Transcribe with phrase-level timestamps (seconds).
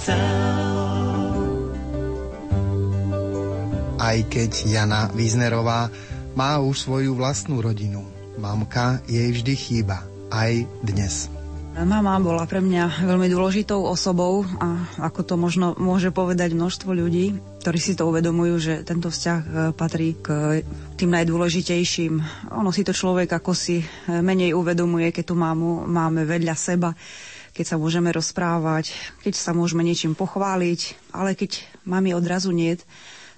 [0.00, 0.16] chcel.
[4.00, 5.92] Aj keď Jana Viznerová
[6.32, 8.00] má už svoju vlastnú rodinu,
[8.40, 10.00] mamka jej vždy chýba,
[10.32, 11.28] aj dnes.
[11.70, 17.38] Mama bola pre mňa veľmi dôležitou osobou a ako to možno môže povedať množstvo ľudí,
[17.62, 20.60] ktorí si to uvedomujú, že tento vzťah e, patrí k
[20.98, 22.12] tým najdôležitejším.
[22.58, 26.90] Ono si to človek ako si e, menej uvedomuje, keď tu mamu máme vedľa seba,
[27.60, 32.88] keď sa môžeme rozprávať, keď sa môžeme niečím pochváliť, ale keď mami odrazu niet,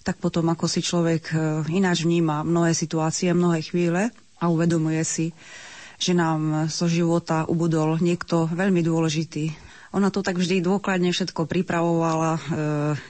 [0.06, 1.34] tak potom ako si človek e,
[1.74, 5.34] ináč vníma mnohé situácie, mnohé chvíle a uvedomuje si,
[5.98, 12.32] že nám zo života ubudol niekto veľmi dôležitý, ona to tak vždy dôkladne všetko pripravovala,
[12.32, 12.40] e,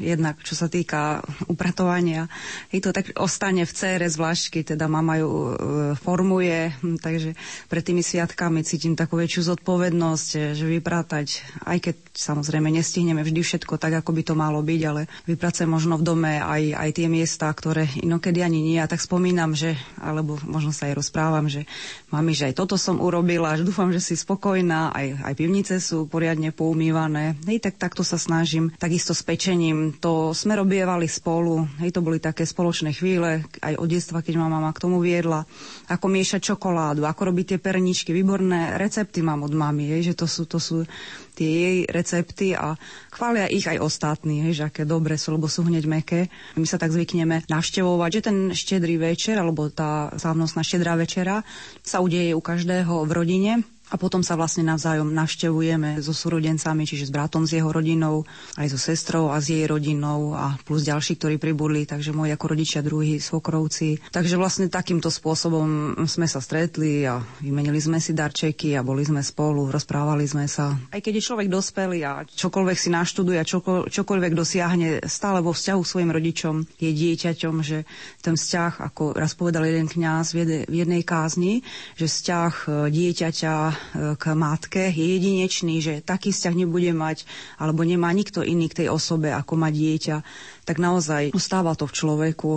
[0.03, 2.27] jednak čo sa týka upratovania.
[2.75, 5.51] I to tak ostane v cére, zvlášť keď teda mama ju e,
[5.95, 7.39] formuje, hm, takže
[7.71, 11.27] pred tými sviatkami cítim takú väčšiu zodpovednosť, e, že vypratať,
[11.71, 16.03] aj keď samozrejme nestihneme vždy všetko tak, ako by to malo byť, ale vypracať možno
[16.03, 18.83] v dome aj, aj tie miesta, ktoré inokedy ani nie.
[18.83, 21.62] A tak spomínam, že, alebo možno sa aj rozprávam, že
[22.11, 26.11] mami, že aj toto som urobila, že dúfam, že si spokojná, aj, aj pivnice sú
[26.11, 27.37] poriadne pou umývané.
[27.45, 28.73] Hej, tak takto sa snažím.
[28.81, 30.01] Takisto s pečením.
[30.01, 31.69] To sme robievali spolu.
[31.84, 35.45] Hej, to boli také spoločné chvíle, aj od detstva, keď ma mama k tomu viedla.
[35.93, 38.17] Ako miešať čokoládu, ako robiť tie perničky.
[38.17, 40.89] Výborné recepty mám od mamy, hej, že to sú, to sú
[41.33, 42.77] tie jej recepty a
[43.12, 46.28] chvália ich aj ostatní, hej, že aké dobre sú, lebo sú hneď meké.
[46.56, 51.41] My sa tak zvykneme navštevovať, že ten štedrý večer, alebo tá slávnostná štedrá večera
[51.81, 53.53] sa udeje u každého v rodine
[53.93, 58.25] a potom sa vlastne navzájom navštevujeme so súrodencami, čiže s bratom, s jeho rodinou,
[58.57, 62.47] aj so sestrou a s jej rodinou a plus ďalší, ktorí pribudli, takže moji ako
[62.57, 64.01] rodičia druhí, svokrovci.
[64.09, 69.21] Takže vlastne takýmto spôsobom sme sa stretli a vymenili sme si darčeky a boli sme
[69.21, 70.73] spolu, rozprávali sme sa.
[70.89, 75.53] Aj keď je človek dospelý a čokoľvek si naštuduje a čoko, čokoľvek dosiahne stále vo
[75.53, 77.84] vzťahu svojim rodičom, je dieťaťom, že
[78.25, 81.61] ten vzťah, ako raz povedal jeden kňaz v jednej kázni,
[82.00, 83.55] že vzťah e, dieťaťa
[83.93, 87.25] k matke je jedinečný, že taký vzťah nebude mať
[87.59, 90.16] alebo nemá nikto iný k tej osobe, ako má dieťa,
[90.62, 92.53] tak naozaj ostáva to v človeku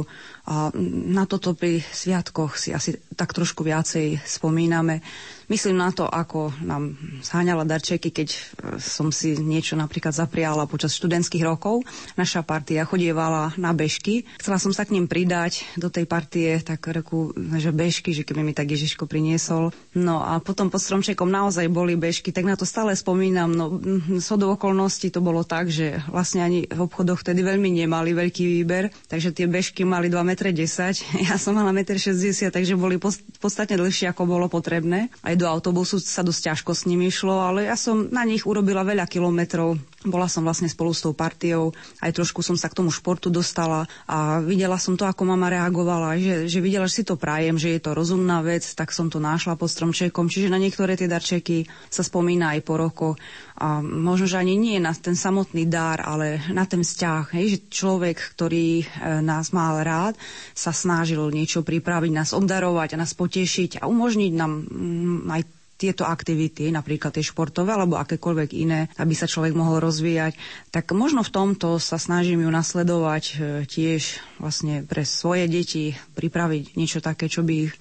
[0.46, 0.70] a
[1.10, 5.02] na toto pri sviatkoch si asi tak trošku viacej spomíname.
[5.46, 8.38] Myslím na to, ako nám zháňala darčeky, keď e,
[8.82, 11.86] som si niečo napríklad zapriala počas študentských rokov.
[12.18, 14.26] Naša partia chodievala na bežky.
[14.42, 18.42] Chcela som sa k ním pridať do tej partie, tak reku, že bežky, že keby
[18.42, 19.70] mi tak Ježiško priniesol.
[19.94, 23.54] No a potom pod stromčekom naozaj boli bežky, tak na to stále spomínam.
[23.54, 23.78] No,
[24.18, 28.44] so do okolností to bolo tak, že vlastne ani v obchodoch vtedy veľmi nemali veľký
[28.60, 30.36] výber, takže tie bežky mali 2,10 m.
[31.32, 33.00] Ja som mala 1,60 m, takže boli
[33.40, 35.08] podstatne dlhšie, ako bolo potrebné.
[35.24, 38.84] Aj do autobusu sa dosť ťažko s nimi išlo, ale ja som na nich urobila
[38.84, 39.80] veľa kilometrov.
[40.06, 43.90] Bola som vlastne spolu s tou partiou, aj trošku som sa k tomu športu dostala
[44.06, 47.76] a videla som to, ako mama reagovala, že, že videla, že si to prajem, že
[47.76, 50.30] je to rozumná vec, tak som to našla pod stromčekom.
[50.30, 53.10] Čiže na niektoré tie darčeky sa spomína aj po roku.
[53.56, 57.34] A možno, že ani nie na ten samotný dar, ale na ten vzťah.
[57.34, 58.86] Hej, že človek, ktorý e,
[59.24, 60.20] nás mal rád,
[60.52, 65.42] sa snažil niečo pripraviť, nás obdarovať a nás potešiť a umožniť nám mm, aj
[65.76, 70.40] tieto aktivity, napríklad tie športové alebo akékoľvek iné, aby sa človek mohol rozvíjať,
[70.72, 73.34] tak možno v tomto sa snažím ju nasledovať e,
[73.68, 74.02] tiež
[74.40, 77.74] vlastne pre svoje deti, pripraviť niečo také, čo by ich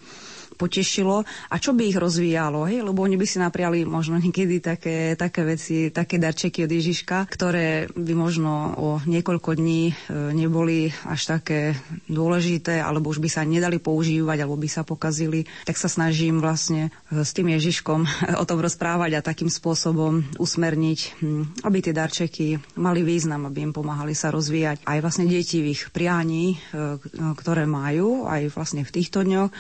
[0.54, 1.26] potešilo.
[1.50, 2.80] A čo by ich rozvíjalo, hej?
[2.80, 7.90] lebo oni by si napriali možno niekedy také, také veci, také darčeky od Ježiška, ktoré
[7.92, 9.94] by možno o niekoľko dní e,
[10.32, 11.74] neboli až také
[12.06, 16.94] dôležité, alebo už by sa nedali používať, alebo by sa pokazili, tak sa snažím vlastne
[17.10, 18.00] e, s tým Ježiškom
[18.42, 23.72] o tom rozprávať a takým spôsobom usmerniť, hm, aby tie darčeky mali význam, aby im
[23.74, 24.86] pomáhali sa rozvíjať.
[24.86, 26.96] Aj vlastne deti v ich prianí, e,
[27.34, 29.50] ktoré majú aj vlastne v týchto dňoch,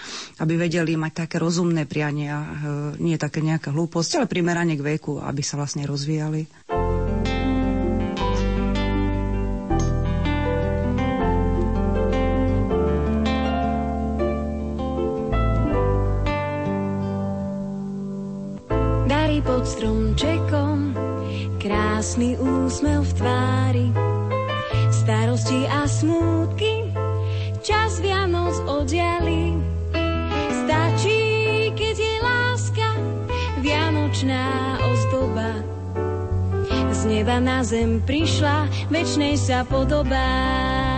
[0.44, 2.48] aby vedeli vedeli mať také rozumné priania, e,
[3.00, 6.44] nie také nejaké hlúposti, ale primerane k veku, aby sa vlastne rozvíjali.
[37.42, 40.93] Na zem prišla, večnej sa podobá.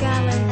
[0.00, 0.49] skyline.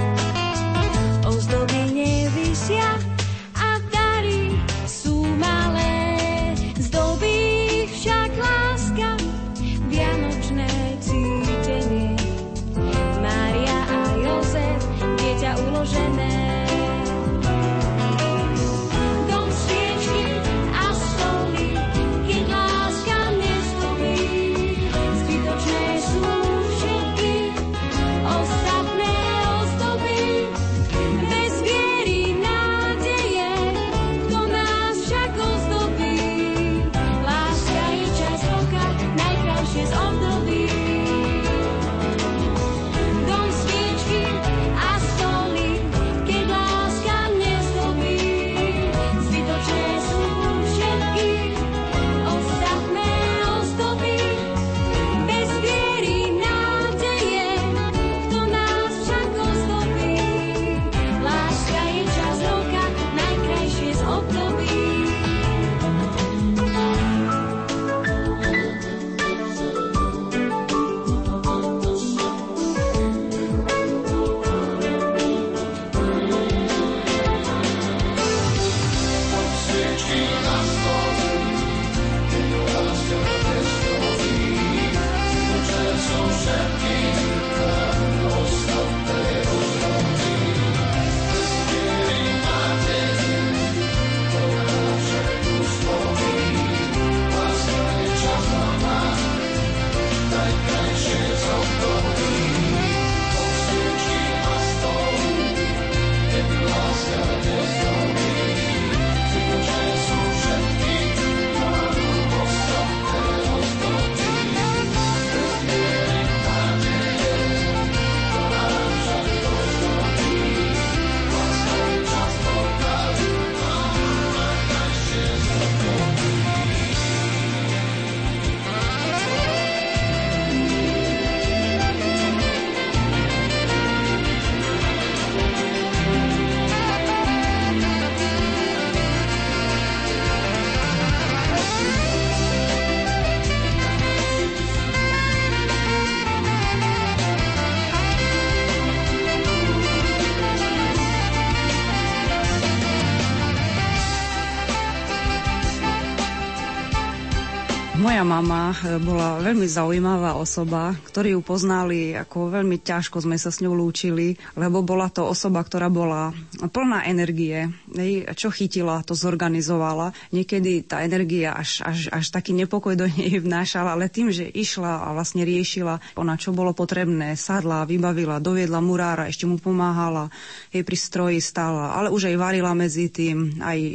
[158.39, 163.59] Mama e, bola veľmi zaujímavá osoba, ktorí ju poznali, ako veľmi ťažko sme sa s
[163.59, 166.31] ňou lúčili, lebo bola to osoba, ktorá bola
[166.71, 167.67] plná energie.
[167.89, 170.13] Hej, čo chytila, to zorganizovala.
[170.29, 175.09] Niekedy tá energia až, až, až taký nepokoj do nej vnášala, ale tým, že išla
[175.09, 180.29] a vlastne riešila, ona čo bolo potrebné, sadla, vybavila, doviedla murára, ešte mu pomáhala,
[180.69, 183.95] jej pri stroji stála, ale už aj varila medzi tým, aj e,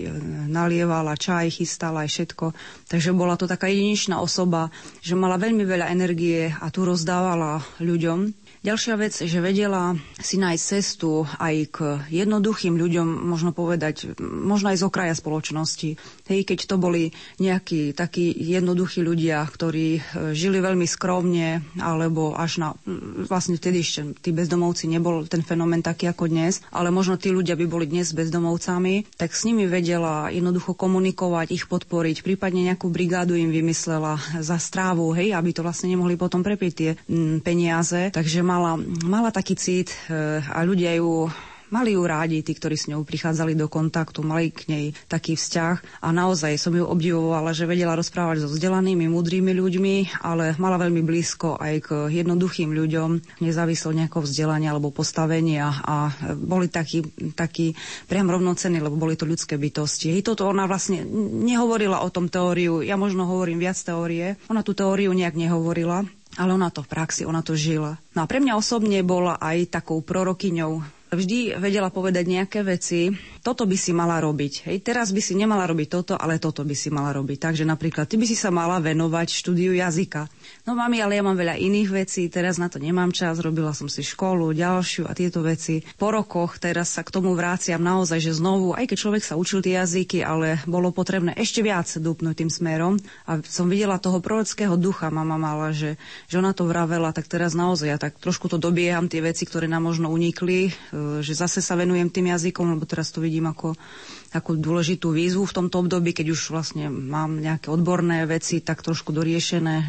[0.50, 2.46] nalievala čaj, chystala aj všetko.
[2.90, 4.74] Takže bola to taká jedinečná osoba,
[5.06, 8.43] že mala veľmi veľa energie a tu rozdávala ľuďom.
[8.64, 9.92] Ďalšia vec, že vedela
[10.24, 11.78] si nájsť cestu aj k
[12.08, 16.00] jednoduchým ľuďom, možno povedať, možno aj z okraja spoločnosti.
[16.32, 17.12] Hej, keď to boli
[17.44, 20.02] nejakí takí jednoduchí ľudia, ktorí e,
[20.32, 22.70] žili veľmi skromne, alebo až na,
[23.28, 27.60] vlastne vtedy ešte tí bezdomovci nebol ten fenomén taký ako dnes, ale možno tí ľudia
[27.60, 33.36] by boli dnes bezdomovcami, tak s nimi vedela jednoducho komunikovať, ich podporiť, prípadne nejakú brigádu
[33.36, 38.08] im vymyslela za strávu, hej, aby to vlastne nemohli potom prepiť tie mm, peniaze.
[38.08, 41.26] Takže mala, mala taký cít e, a ľudia ju
[41.74, 46.06] mali ju rádi, tí, ktorí s ňou prichádzali do kontaktu, mali k nej taký vzťah
[46.06, 51.02] a naozaj som ju obdivovala, že vedela rozprávať so vzdelanými, múdrymi ľuďmi, ale mala veľmi
[51.02, 57.02] blízko aj k jednoduchým ľuďom, nezávislo od nejakého vzdelania alebo postavenia a boli takí,
[57.34, 57.74] takí
[58.06, 60.14] priam rovnocenní, lebo boli to ľudské bytosti.
[60.14, 61.02] Hej, toto ona vlastne
[61.42, 66.06] nehovorila o tom teóriu, ja možno hovorím viac teórie, ona tú teóriu nejak nehovorila,
[66.38, 67.98] ale ona to v praxi, ona to žila.
[68.18, 73.68] No a pre mňa osobne bola aj takou prorokyňou vždy vedela povedať nejaké veci, toto
[73.68, 74.72] by si mala robiť.
[74.72, 77.38] Hej, teraz by si nemala robiť toto, ale toto by si mala robiť.
[77.44, 80.32] Takže napríklad ty by si sa mala venovať štúdiu jazyka.
[80.64, 83.92] No mami, ale ja mám veľa iných vecí, teraz na to nemám čas, robila som
[83.92, 85.84] si školu, ďalšiu a tieto veci.
[86.00, 89.60] Po rokoch teraz sa k tomu vráciam naozaj, že znovu, aj keď človek sa učil
[89.60, 92.96] tie jazyky, ale bolo potrebné ešte viac dupnúť tým smerom.
[93.28, 96.00] A som videla toho prorockého ducha, mama mala, že,
[96.32, 99.68] že ona to vravela, tak teraz naozaj ja tak trošku to dobieham, tie veci, ktoré
[99.68, 100.72] nám možno unikli,
[101.22, 103.76] že zase sa venujem tým jazykom, lebo teraz to vidím ako,
[104.34, 109.14] takú dôležitú výzvu v tomto období, keď už vlastne mám nejaké odborné veci tak trošku
[109.14, 109.86] doriešené, e,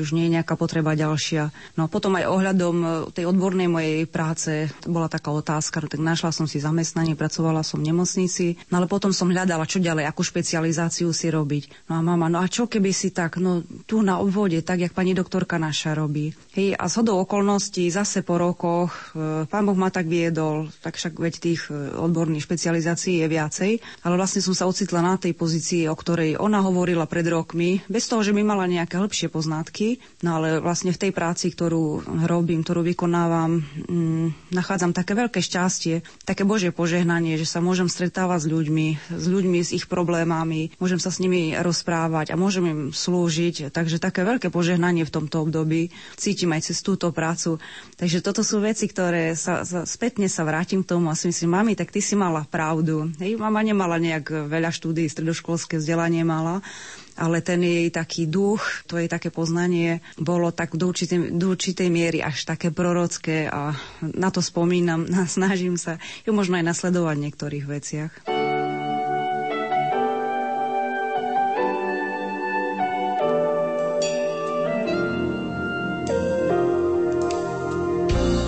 [0.00, 1.52] už nie je nejaká potreba ďalšia.
[1.76, 6.00] No a potom aj ohľadom e, tej odbornej mojej práce bola taká otázka, no tak
[6.00, 10.08] našla som si zamestnanie, pracovala som v nemocnici, no ale potom som hľadala, čo ďalej,
[10.08, 11.92] akú špecializáciu si robiť.
[11.92, 14.96] No a mama, no a čo keby si tak, no tu na obvode, tak jak
[14.96, 16.32] pani doktorka naša robí.
[16.56, 21.20] Hej, a zhodou okolností zase po rokoch, e, pán Boh ma tak viedol, tak však
[21.20, 23.65] veď tých e, odborných špecializácií je viacej,
[24.06, 28.06] ale vlastne som sa ocitla na tej pozícii, o ktorej ona hovorila pred rokmi, bez
[28.06, 32.62] toho, že by mala nejaké hĺbšie poznatky, no ale vlastne v tej práci, ktorú robím,
[32.62, 38.48] ktorú vykonávam, mm, nachádzam také veľké šťastie, také Božie požehnanie, že sa môžem stretávať s
[38.48, 43.72] ľuďmi, s ľuďmi s ich problémami, môžem sa s nimi rozprávať a môžem im slúžiť,
[43.74, 47.56] takže také veľké požehnanie v tomto období cítim aj cez túto prácu.
[47.96, 51.56] Takže toto sú veci, ktoré sa, sa spätne sa vrátim k tomu a si myslím,
[51.56, 53.08] mami, tak ty si mala pravdu.
[53.22, 56.64] Hej, mama nemala nejak veľa štúdií, stredoškolské vzdelanie mala,
[57.16, 61.88] ale ten jej taký duch, to jej také poznanie bolo tak do určitej, do určitej
[61.88, 63.72] miery až také prorocké a
[64.04, 65.96] na to spomínam, a snažím sa
[66.28, 68.12] ju možno aj nasledovať v niektorých veciach.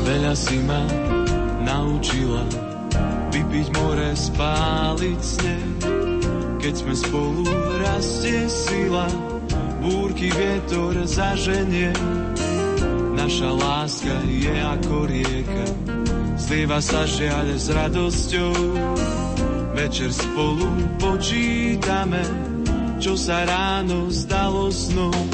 [0.08, 0.80] Veľa si ma
[1.64, 2.67] naučila
[3.58, 5.70] vypiť more, spáliť sneh.
[6.62, 7.42] Keď sme spolu
[7.82, 9.10] rastie sila,
[9.82, 11.90] búrky vietor zaženie.
[13.18, 15.66] Naša láska je ako rieka,
[16.38, 18.54] zlieva sa žiaľ s radosťou.
[19.74, 20.66] Večer spolu
[21.02, 22.22] počítame,
[23.02, 25.26] čo sa ráno zdalo snom.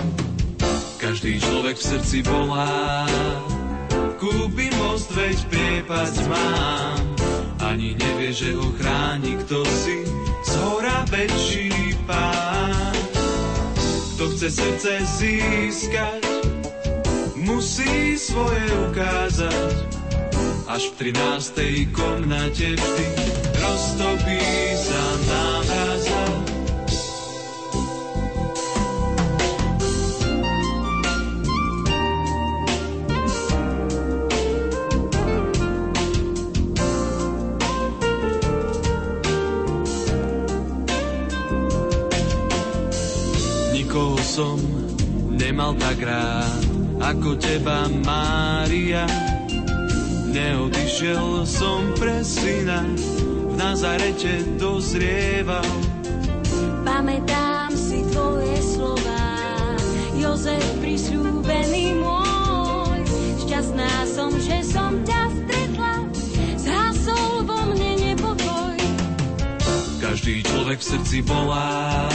[0.97, 3.05] Každý človek v srdci volá,
[4.17, 7.24] kúpi most, veď priepasť mám.
[7.75, 10.07] Ani nevie, že ho chráni kto si,
[10.47, 11.75] z hora väčší
[12.07, 12.95] pán.
[14.15, 16.23] Kto chce srdce získať,
[17.35, 19.75] musí svoje ukázať.
[20.71, 21.91] Až v 13.
[21.91, 23.07] komnate vždy
[23.59, 24.43] roztopí
[24.79, 25.75] sa námraza.
[25.75, 26.14] Nikoho
[44.35, 44.59] som
[45.31, 46.67] nemal tak rád,
[46.99, 49.07] ako teba, Mária.
[50.27, 52.83] Neodišiel som pre syna,
[53.23, 55.63] v Nazarete dozrieval.
[56.83, 59.23] Pamätám si tvoje slova,
[60.19, 63.07] Jozef prisľúbený môj.
[63.47, 65.95] Šťastná som, že som ťa stretla,
[66.59, 68.83] zhasol vo mne nepokoj.
[70.03, 72.11] Každý človek v srdci volá,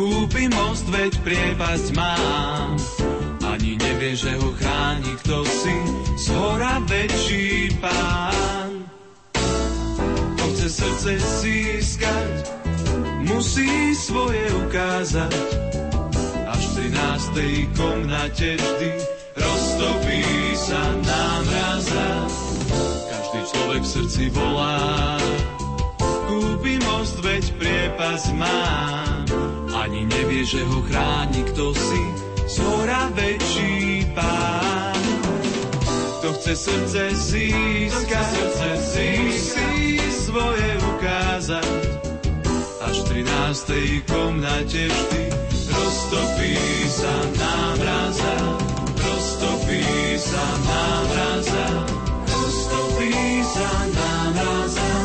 [0.00, 2.80] kúpi most, veď priepasť mám.
[3.44, 5.76] Ani nevie, že ho chráni kto si,
[6.16, 8.88] z hora väčší pán.
[9.36, 11.12] Kto chce srdce
[11.44, 12.32] získať,
[13.28, 15.36] musí svoje ukázať.
[16.48, 16.72] Až v
[17.68, 17.76] 13.
[17.76, 18.90] komnate vždy
[19.36, 20.24] roztopí
[20.56, 22.08] sa námraza.
[23.04, 25.20] Každý človek v srdci volá,
[26.24, 29.28] kúpi most, veď priepas má.
[29.80, 32.02] Ani nevie, že ho chráni kto si,
[32.44, 35.00] z hora väčší pán.
[36.20, 41.80] Kto chce srdce získať, srdce musí svoje ukázať.
[42.84, 44.04] Až v 13.
[44.04, 45.22] komnate vždy
[45.72, 46.60] roztopí
[46.92, 48.36] sa námraza,
[49.00, 49.84] roztopí
[50.20, 51.66] sa námraza,
[52.28, 53.16] roztopí
[53.48, 54.99] sa námraza.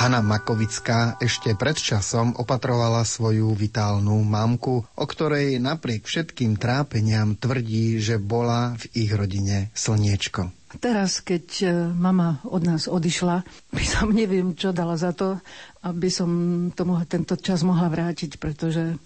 [0.00, 8.00] Hanna Makovická ešte pred časom opatrovala svoju vitálnu mamku, o ktorej napriek všetkým trápeniam tvrdí,
[8.00, 10.56] že bola v ich rodine slniečko.
[10.80, 13.44] Teraz, keď e, mama od nás odišla,
[13.76, 15.36] by som neviem, čo dala za to,
[15.84, 16.30] aby som
[16.72, 18.96] tomu tento čas mohla vrátiť, pretože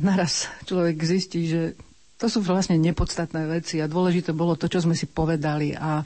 [0.00, 1.76] naraz človek zistí, že
[2.18, 6.02] to sú vlastne nepodstatné veci a dôležité bolo to, čo sme si povedali a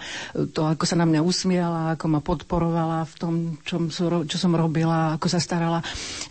[0.52, 3.80] to, ako sa na mňa usmiala, ako ma podporovala v tom, čo,
[4.28, 5.80] čo som robila, ako sa starala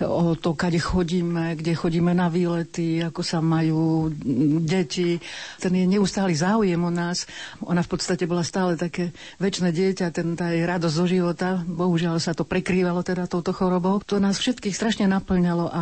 [0.06, 4.14] o to, kade chodíme, kde chodíme na výlety, ako sa majú
[4.62, 5.18] deti.
[5.58, 7.26] Ten je neustály záujem o nás.
[7.66, 9.10] Ona v podstate bola stále také
[9.42, 11.50] väčšie dieťa, ten tá jej radosť zo života.
[11.66, 13.98] Bohužiaľ sa to prekrývalo teda touto chorobou.
[14.06, 15.82] To nás všetkých strašne naplňalo a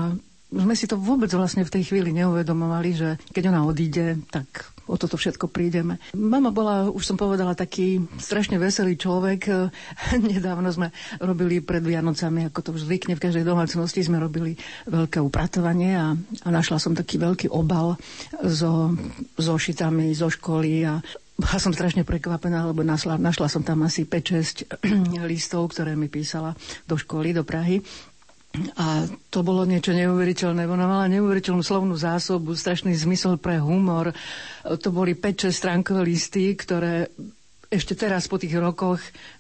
[0.50, 4.98] sme si to vôbec vlastne v tej chvíli neuvedomovali, že keď ona odíde, tak o
[4.98, 6.02] toto všetko prídeme.
[6.18, 9.70] Mama bola, už som povedala, taký strašne veselý človek.
[10.34, 10.90] Nedávno sme
[11.22, 14.58] robili pred Vianocami, ako to už zvykne v každej domácnosti, sme robili
[14.90, 17.94] veľké upratovanie a, a našla som taký veľký obal
[18.42, 18.98] so,
[19.38, 20.98] so šitami zo školy a
[21.40, 24.68] bola som strašne prekvapená, lebo našla, našla som tam asi 5-6
[25.32, 26.52] listov, ktoré mi písala
[26.84, 27.80] do školy, do Prahy.
[28.76, 30.66] A to bolo niečo neuveriteľné.
[30.66, 34.10] Ona mala neuveriteľnú slovnú zásobu, strašný zmysel pre humor.
[34.66, 37.14] To boli 5-6 stránkové listy, ktoré
[37.70, 38.98] ešte teraz po tých rokoch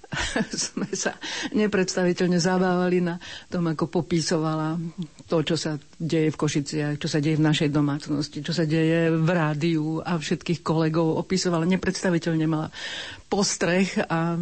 [0.69, 1.17] sme sa
[1.53, 3.17] nepredstaviteľne zabávali na
[3.49, 4.77] tom, ako popisovala
[5.25, 9.09] to, čo sa deje v Košiciach, čo sa deje v našej domácnosti, čo sa deje
[9.09, 11.65] v rádiu a všetkých kolegov opisovala.
[11.65, 12.69] Nepredstaviteľne mala
[13.25, 14.37] postreh a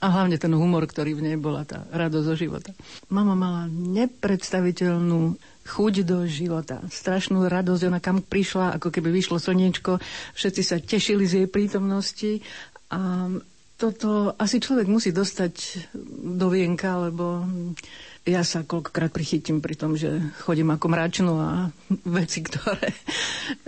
[0.00, 2.70] a hlavne ten humor, ktorý v nej bola, tá radosť zo života.
[3.12, 5.36] Mama mala nepredstaviteľnú
[5.68, 6.80] chuť do života.
[6.88, 10.00] Strašnú radosť, ona kam prišla, ako keby vyšlo slniečko,
[10.32, 12.40] všetci sa tešili z jej prítomnosti
[12.90, 13.28] a
[13.80, 15.54] toto asi človek musí dostať
[16.36, 17.48] do vienka, lebo
[18.28, 21.72] ja sa koľkokrát prichytím pri tom, že chodím ako mračnú a
[22.20, 22.92] veci, ktoré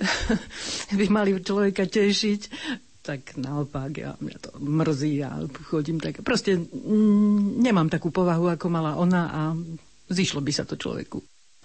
[0.99, 2.41] by mali človeka tešiť,
[3.03, 6.23] tak naopak, ja, mňa to mrzí a chodím tak.
[6.23, 9.43] Proste mm, nemám takú povahu, ako mala ona a
[10.07, 11.19] zišlo by sa to človeku.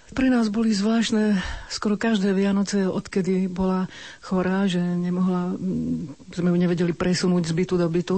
[0.08, 1.36] Pre nás boli zvláštne
[1.68, 3.92] skoro každé Vianoce, odkedy bola
[4.24, 8.16] chorá, že nemohla, mm, sme ju nevedeli presunúť z bytu do bytu,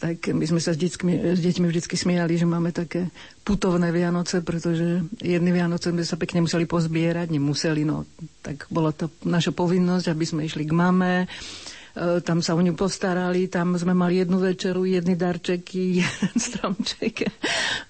[0.00, 3.12] tak my sme sa s, deťmi, s deťmi vždy smiali, že máme také
[3.44, 8.08] putovné Vianoce, pretože jedny Vianoce sme sa pekne museli pozbierať, nemuseli, no
[8.40, 11.28] tak bola to naša povinnosť, aby sme išli k mame,
[11.96, 17.32] tam sa o ňu postarali, tam sme mali jednu večeru, jedny darčeky, jeden stromček.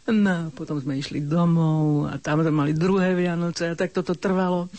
[0.06, 4.70] No, potom sme išli domov a tam sme mali druhé Vianoce a tak toto trvalo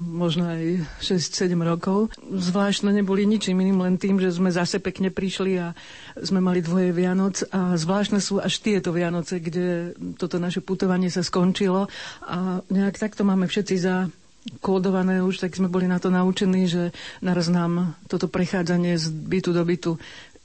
[0.00, 2.08] možno aj 6-7 rokov.
[2.24, 5.76] Zvláštne neboli ničím iným, len tým, že sme zase pekne prišli a
[6.16, 11.20] sme mali dvoje Vianoc a zvláštne sú až tieto Vianoce, kde toto naše putovanie sa
[11.20, 11.92] skončilo
[12.24, 14.08] a nejak takto máme všetci za
[14.64, 19.50] kódované už, tak sme boli na to naučení, že naraz nám toto prechádzanie z bytu
[19.52, 19.92] do bytu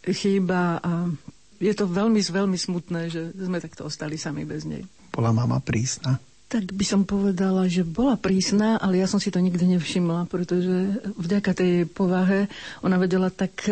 [0.05, 1.09] chýba a
[1.57, 4.83] je to veľmi, veľmi smutné, že sme takto ostali sami bez nej.
[5.15, 6.19] Bola mama prísna?
[6.45, 11.01] Tak by som povedala, že bola prísna, ale ja som si to nikdy nevšimla, pretože
[11.17, 12.51] vďaka tej povahe
[12.85, 13.65] ona vedela tak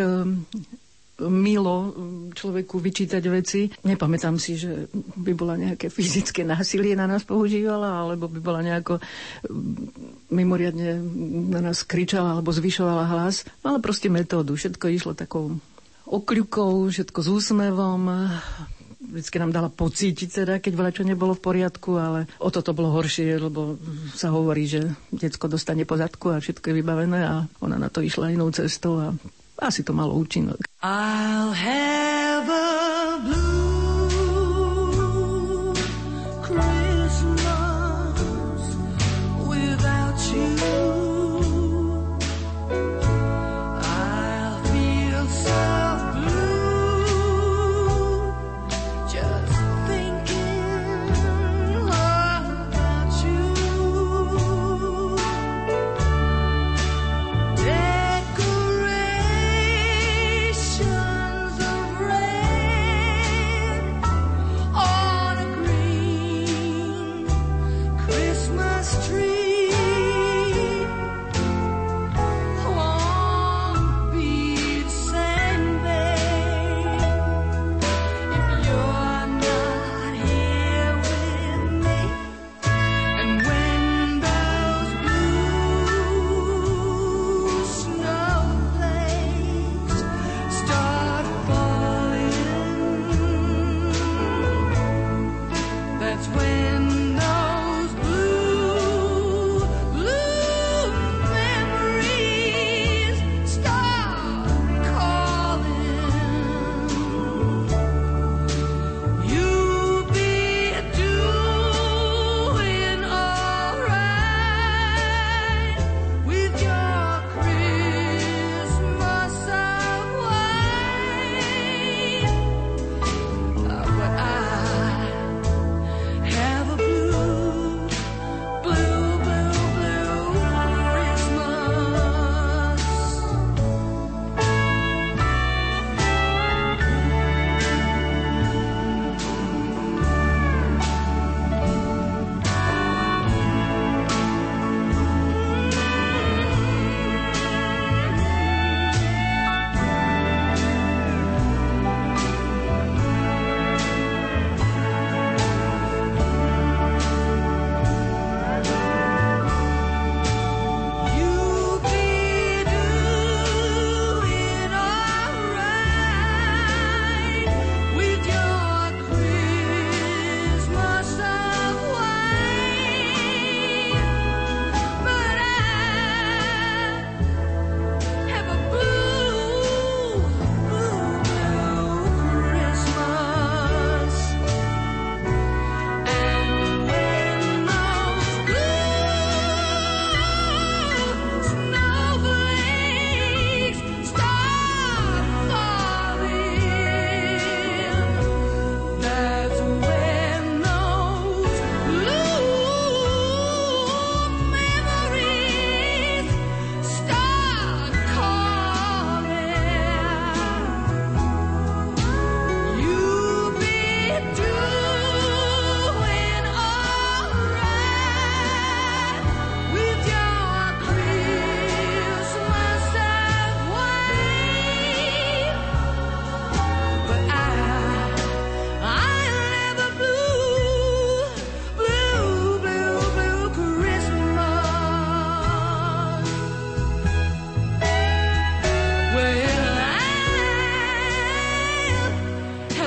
[1.22, 1.94] milo
[2.34, 3.70] človeku vyčítať veci.
[3.86, 8.98] Nepamätám si, že by bola nejaké fyzické násilie na nás používala, alebo by bola nejako
[8.98, 10.98] mm, mimoriadne
[11.54, 13.46] na nás kričala alebo zvyšovala hlas.
[13.62, 14.58] Mala proste metódu.
[14.58, 15.54] Všetko išlo takou
[16.10, 18.02] okľukou, všetko s úsmevom.
[19.04, 22.90] Vždycky nám dala pocítiť teda, keď veľa čo nebolo v poriadku, ale o toto bolo
[22.98, 23.78] horšie, lebo
[24.18, 28.02] sa hovorí, že detsko dostane po zadku a všetko je vybavené a ona na to
[28.02, 29.08] išla inou cestou a
[29.62, 30.73] asi to malo účinok.
[30.86, 32.13] I'll have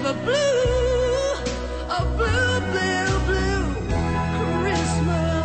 [0.06, 1.34] have a blue,
[1.90, 3.66] a blue, blue, blue
[4.62, 5.44] Christmas.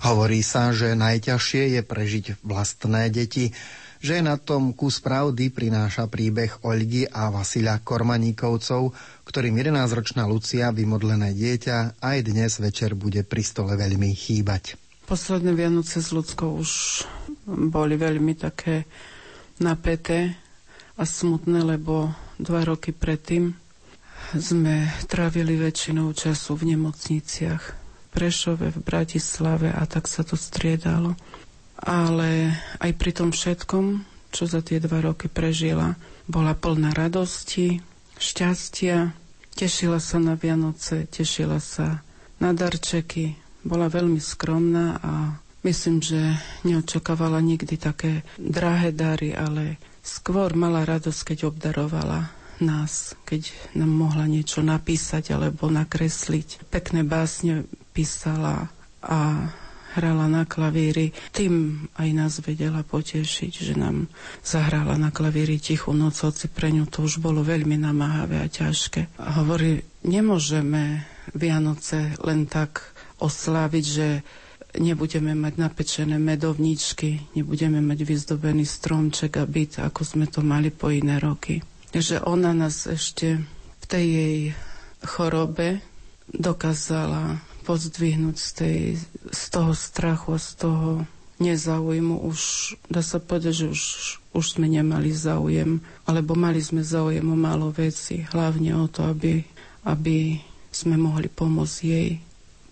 [0.00, 3.52] Hovorí sa, že najťažšie je prežiť vlastné deti,
[4.00, 8.96] že na tom kus pravdy prináša príbeh Olgy a Vasila Kormaníkovcov,
[9.28, 14.79] ktorým 11-ročná Lucia, vymodlené dieťa, aj dnes večer bude pri stole veľmi chýbať.
[15.10, 17.02] Posledné Vianoce s ľudskou už
[17.44, 18.86] boli veľmi také
[19.58, 20.38] napäté
[20.94, 23.58] a smutné, lebo dva roky predtým
[24.30, 27.62] sme trávili väčšinou času v nemocniciach.
[27.66, 31.18] V Prešove, v Bratislave a tak sa to striedalo
[31.80, 35.96] ale aj pri tom všetkom, čo za tie dva roky prežila,
[36.28, 37.80] bola plná radosti,
[38.20, 39.16] šťastia,
[39.56, 42.04] tešila sa na Vianoce, tešila sa
[42.36, 45.12] na darčeky, bola veľmi skromná a
[45.62, 46.20] myslím, že
[46.64, 54.28] neočakávala nikdy také drahé dary, ale skôr mala radosť, keď obdarovala nás, keď nám mohla
[54.28, 56.68] niečo napísať alebo nakresliť.
[56.68, 57.64] Pekné básne
[57.96, 58.68] písala
[59.00, 59.48] a
[59.90, 64.06] hrala na klavíri, tým aj nás vedela potešiť, že nám
[64.46, 69.18] zahrala na klavíri tichú noc, hoci pre ňu to už bolo veľmi namáhavé a ťažké.
[69.18, 71.02] A hovorí, nemôžeme
[71.34, 74.08] Vianoce len tak osláviť, že
[74.76, 80.88] nebudeme mať napečené medovničky, nebudeme mať vyzdobený stromček a byt, ako sme to mali po
[80.88, 81.60] iné roky.
[81.90, 83.42] Že ona nás ešte
[83.76, 84.38] v tej jej
[85.02, 85.82] chorobe
[86.30, 88.78] dokázala pozdvihnúť z, tej,
[89.28, 90.90] z toho strachu z toho
[91.40, 92.20] nezáujmu.
[92.22, 92.40] Už
[92.86, 93.82] dá sa povedať, že už,
[94.32, 99.42] už sme nemali záujem, alebo mali sme záujem o málo veci, hlavne o to, aby,
[99.82, 100.38] aby
[100.70, 102.10] sme mohli pomôcť jej.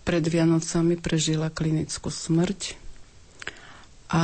[0.09, 2.73] Pred Vianocami prežila klinickú smrť
[4.09, 4.23] a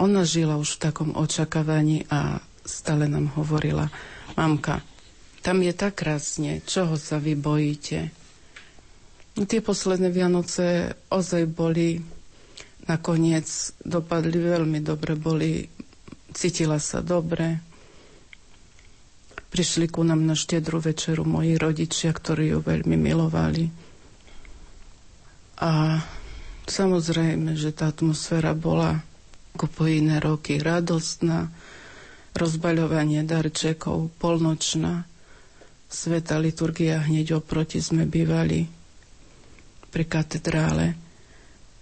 [0.00, 3.92] ona žila už v takom očakávaní a stále nám hovorila,
[4.32, 4.80] mamka,
[5.44, 8.08] tam je tak krásne, čoho sa vy bojíte?
[9.36, 12.00] Tie posledné Vianoce ozaj boli,
[12.88, 13.44] nakoniec
[13.84, 15.68] dopadli veľmi dobre, boli,
[16.32, 17.60] cítila sa dobre.
[19.52, 23.87] Prišli ku nám na štedru večeru moji rodičia, ktorí ju veľmi milovali.
[25.58, 25.98] A
[26.64, 29.02] samozrejme, že tá atmosféra bola
[29.52, 31.50] ako po iné roky radostná,
[32.30, 35.02] rozbaľovanie darčekov, polnočná,
[35.88, 38.70] sveta liturgia hneď oproti sme bývali
[39.88, 40.94] pri katedrále,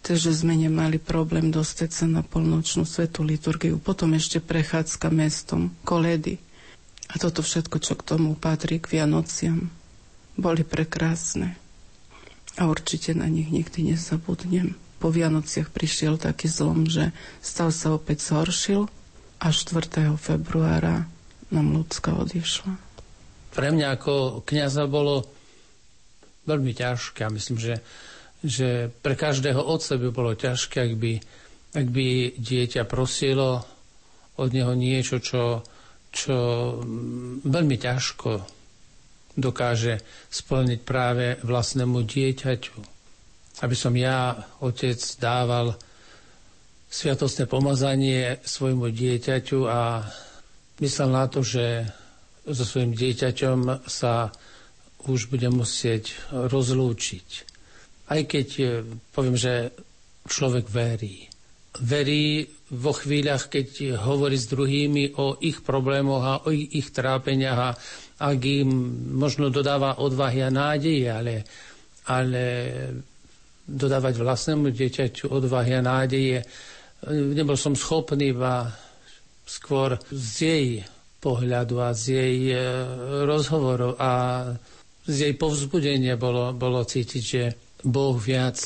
[0.01, 3.77] takže sme nemali problém dostať sa na polnočnú svetú liturgiu.
[3.77, 6.41] Potom ešte prechádzka mestom, koledy.
[7.07, 9.69] A toto všetko, čo k tomu patrí, k Vianociam,
[10.33, 11.65] boli prekrásne.
[12.57, 14.75] A určite na nich nikdy nezabudnem.
[14.97, 17.12] Po Vianociach prišiel taký zlom, že
[17.45, 18.88] stav sa opäť zhoršil
[19.45, 20.16] a 4.
[20.16, 21.05] februára
[21.53, 22.73] nám ľudská odišla.
[23.53, 25.29] Pre mňa ako kniaza bolo
[26.49, 27.75] veľmi ťažké a myslím, že,
[28.40, 31.12] že pre každého otca by bolo ťažké, ak by,
[31.77, 32.07] ak by
[32.40, 33.69] dieťa prosilo
[34.40, 35.61] od neho niečo, čo,
[36.09, 36.37] čo
[37.45, 38.56] veľmi ťažko
[39.37, 40.01] dokáže
[40.33, 42.77] splniť práve vlastnému dieťaťu.
[43.64, 45.77] Aby som ja, otec, dával
[46.88, 50.05] sviatostné pomazanie svojmu dieťaťu a
[50.81, 51.85] myslel na to, že
[52.46, 54.33] so svojim dieťaťom sa
[55.07, 57.29] už budem musieť rozlúčiť.
[58.07, 58.64] Aj keď e,
[59.11, 59.75] poviem, že
[60.27, 61.27] človek verí.
[61.83, 67.59] Verí vo chvíľach, keď hovorí s druhými o ich problémoch a o ich, ich trápeniach
[67.59, 67.70] a
[68.16, 68.70] ak im
[69.16, 71.35] možno dodáva odvahy a nádeje, ale,
[72.09, 72.42] ale
[73.68, 76.46] dodávať vlastnému dieťaťu odvahy a nádeje, e,
[77.12, 78.72] nebol som schopný, iba
[79.44, 80.68] skôr z jej
[81.20, 82.59] pohľadu a z jej e,
[83.29, 84.11] rozhovorov a
[85.07, 87.42] z jej povzbudenia bolo, bolo cítiť, že
[87.85, 88.59] Boh viac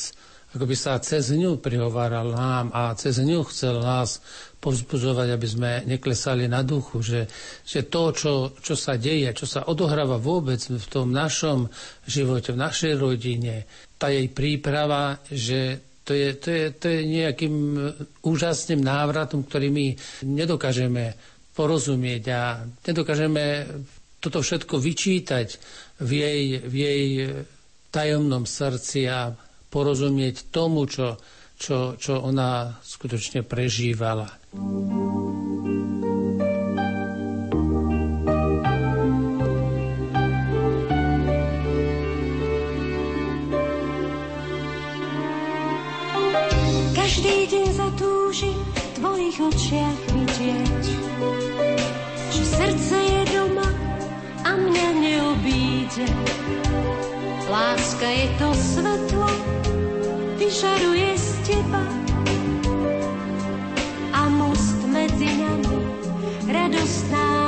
[0.51, 4.19] ako by sa cez ňu prihováral nám a cez ňu chcel nás
[4.61, 7.25] povzbudzovať, aby sme neklesali na duchu, že,
[7.65, 11.65] že to, čo, čo sa deje, čo sa odohráva vôbec v tom našom
[12.05, 13.65] živote, v našej rodine,
[13.97, 17.55] tá jej príprava, že to je, to je, to je nejakým
[18.21, 19.87] úžasným návratom, ktorý my
[20.29, 21.17] nedokážeme
[21.57, 22.41] porozumieť a
[22.85, 23.65] nedokážeme
[24.21, 25.47] toto všetko vyčítať
[26.05, 27.05] v jej, v jej
[27.89, 29.33] tajomnom srdci a
[29.73, 31.17] porozumieť tomu, čo,
[31.61, 34.25] čo, čo ona skutočne prežívala.
[46.97, 50.85] Každý deň zatúžim v tvojich očiach vidieť,
[52.33, 53.69] že srdce je doma
[54.41, 56.09] a mňa neobíde.
[57.51, 59.29] Láska je to svetlo,
[60.39, 61.83] vyžaruje teba.
[64.13, 65.77] A most medzi nami
[66.47, 67.40] radostná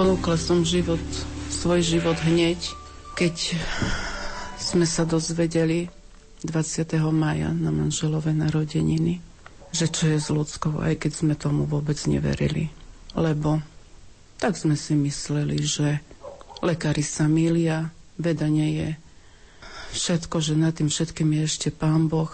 [0.00, 1.04] Ponúkla som život,
[1.52, 2.56] svoj život hneď,
[3.20, 3.52] keď
[4.56, 5.92] sme sa dozvedeli
[6.40, 6.96] 20.
[7.12, 9.20] maja na manželové narodeniny,
[9.76, 12.72] že čo je s ľudskou, aj keď sme tomu vôbec neverili.
[13.12, 13.60] Lebo
[14.40, 16.00] tak sme si mysleli, že
[16.64, 18.88] lekári sa milia, veda nie je
[20.00, 22.32] všetko, že nad tým všetkým je ešte Pán Boh.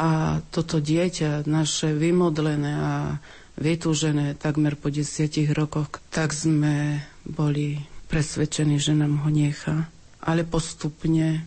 [0.00, 3.20] A toto dieťa naše vymodlené a
[3.56, 9.88] vytúžené takmer po desiatich rokoch, tak sme boli presvedčení, že nám ho nechá.
[10.22, 11.44] Ale postupne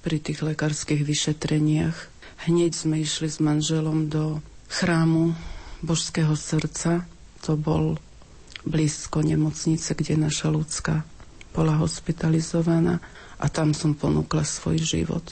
[0.00, 1.96] pri tých lekárskych vyšetreniach
[2.48, 4.38] hneď sme išli s manželom do
[4.68, 5.32] chrámu
[5.84, 7.04] Božského srdca.
[7.44, 8.00] To bol
[8.64, 11.04] blízko nemocnice, kde naša ľudská
[11.54, 12.98] bola hospitalizovaná
[13.38, 15.22] a tam som ponúkla svoj život.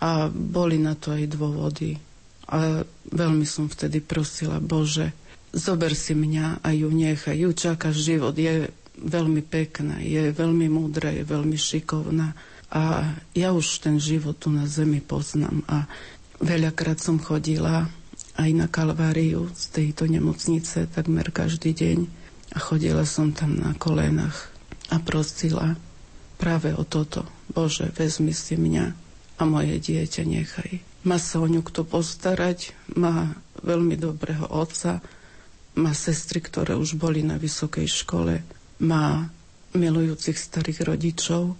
[0.00, 2.00] A boli na to aj dôvody.
[2.48, 5.12] A veľmi som vtedy prosila, Bože,
[5.50, 11.10] zober si mňa a ju nechaj, ju čaká život, je veľmi pekná, je veľmi múdra,
[11.10, 12.36] je veľmi šikovná
[12.70, 15.90] a ja už ten život tu na zemi poznám a
[16.38, 17.90] veľakrát som chodila
[18.38, 21.98] aj na Kalváriu z tejto nemocnice takmer každý deň
[22.54, 24.54] a chodila som tam na kolenách
[24.90, 25.74] a prosila
[26.38, 27.26] práve o toto.
[27.50, 28.84] Bože, vezmi si mňa
[29.38, 30.70] a moje dieťa nechaj.
[31.02, 33.34] Má sa o ňu kto postarať, má
[33.64, 35.02] veľmi dobrého otca,
[35.80, 38.44] má sestry, ktoré už boli na vysokej škole,
[38.84, 39.32] má
[39.72, 41.56] milujúcich starých rodičov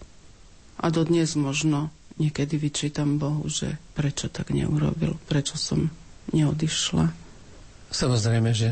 [0.80, 1.88] a dodnes možno
[2.20, 5.88] niekedy vyčítam Bohu, že prečo tak neurobil, prečo som
[6.36, 7.08] neodišla.
[7.90, 8.70] Samozrejme, že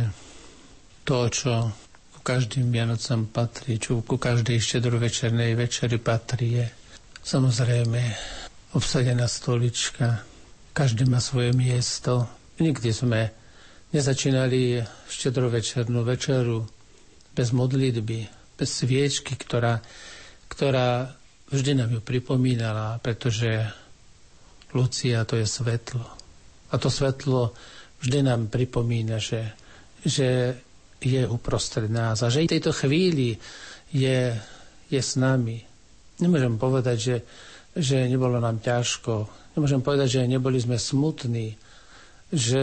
[1.08, 1.72] to, čo
[2.12, 6.66] ku každým Vianocam patrí, čo ku každej štedrovečernej večeri patrí, je
[7.24, 8.02] samozrejme
[8.76, 10.22] obsadená stolička,
[10.76, 12.28] každý má svoje miesto.
[12.60, 13.20] Nikdy sme
[13.92, 16.64] nezačínali štedrovečernú večeru
[17.32, 18.18] bez modlitby,
[18.58, 19.80] bez sviečky, ktorá,
[20.50, 21.14] ktorá
[21.48, 23.64] vždy nám ju pripomínala, pretože
[24.76, 26.04] Lucia to je svetlo.
[26.68, 27.56] A to svetlo
[28.04, 29.56] vždy nám pripomína, že,
[30.04, 30.58] že
[31.00, 33.38] je uprostred nás a že v tejto chvíli
[33.94, 34.36] je,
[34.92, 35.64] je s nami.
[36.20, 37.16] Nemôžem povedať, že,
[37.72, 39.30] že nebolo nám ťažko.
[39.56, 41.54] Nemôžem povedať, že neboli sme smutní,
[42.28, 42.62] že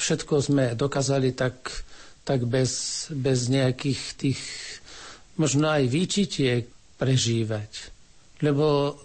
[0.00, 1.84] všetko sme dokázali tak,
[2.24, 4.40] tak bez, bez nejakých tých
[5.36, 6.64] možno aj výčitiek
[6.96, 7.92] prežívať.
[8.40, 8.96] Lebo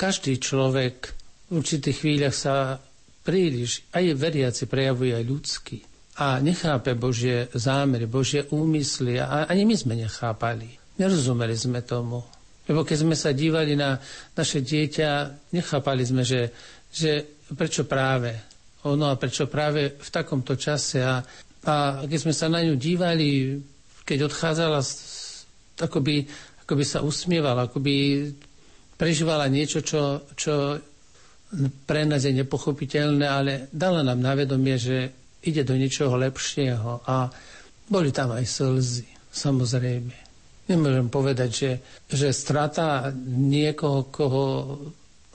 [0.00, 1.12] každý človek
[1.48, 2.80] v určitých chvíľach sa
[3.24, 5.78] príliš, aj veriaci, prejavuje aj ľudský.
[6.18, 9.20] A nechápe Božie zámery, Božie úmysly.
[9.20, 10.80] A ani my sme nechápali.
[10.98, 12.24] Nerozumeli sme tomu.
[12.68, 13.96] Lebo keď sme sa dívali na
[14.34, 15.10] naše dieťa,
[15.54, 16.52] nechápali sme, že,
[16.92, 18.47] že prečo práve
[18.86, 21.02] ono a prečo práve v takomto čase.
[21.02, 21.18] A,
[21.66, 21.74] a
[22.06, 23.58] keď sme sa na ňu dívali,
[24.06, 24.78] keď odchádzala,
[25.82, 27.96] ako by sa usmievala, ako by
[28.94, 30.78] prežívala niečo, čo, čo
[31.88, 35.10] pre nás je nepochopiteľné, ale dala nám na vedomie, že
[35.40, 37.30] ide do niečoho lepšieho a
[37.88, 40.12] boli tam aj slzy, samozrejme.
[40.68, 41.70] Nemôžem povedať, že,
[42.12, 44.44] že strata niekoho, koho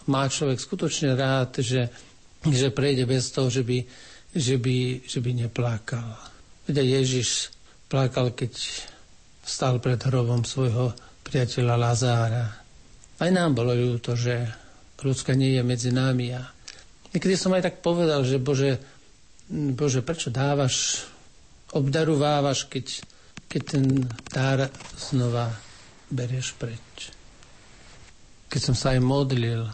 [0.06, 1.90] má človek skutočne rád, že
[2.52, 3.80] že prejde bez toho, že by,
[4.36, 6.20] že by, že by neplakal.
[6.68, 7.54] Veď Ježiš
[7.88, 8.52] plakal, keď
[9.44, 12.46] stal pred hrobom svojho priateľa Lazára.
[13.20, 14.48] Aj nám bolo ľúto, že
[15.04, 16.32] ľudská nie je medzi nami.
[16.32, 16.42] A
[17.12, 18.80] niekedy som aj tak povedal, že Bože,
[19.52, 21.06] Bože, prečo dávaš,
[21.76, 22.86] obdarovávaš, keď,
[23.52, 23.86] keď ten
[24.32, 25.52] dar znova
[26.08, 27.12] berieš preč.
[28.48, 29.68] Keď som sa aj modlil,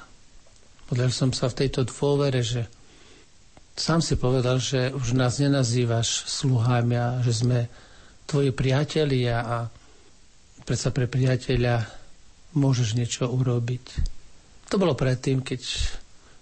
[0.89, 2.65] modlil som sa v tejto dôvere, že
[3.77, 7.59] sám si povedal, že už nás nenazývaš sluhami a že sme
[8.25, 9.57] tvoji priatelia a
[10.65, 11.85] predsa pre priateľa
[12.57, 13.85] môžeš niečo urobiť.
[14.69, 15.61] To bolo predtým, keď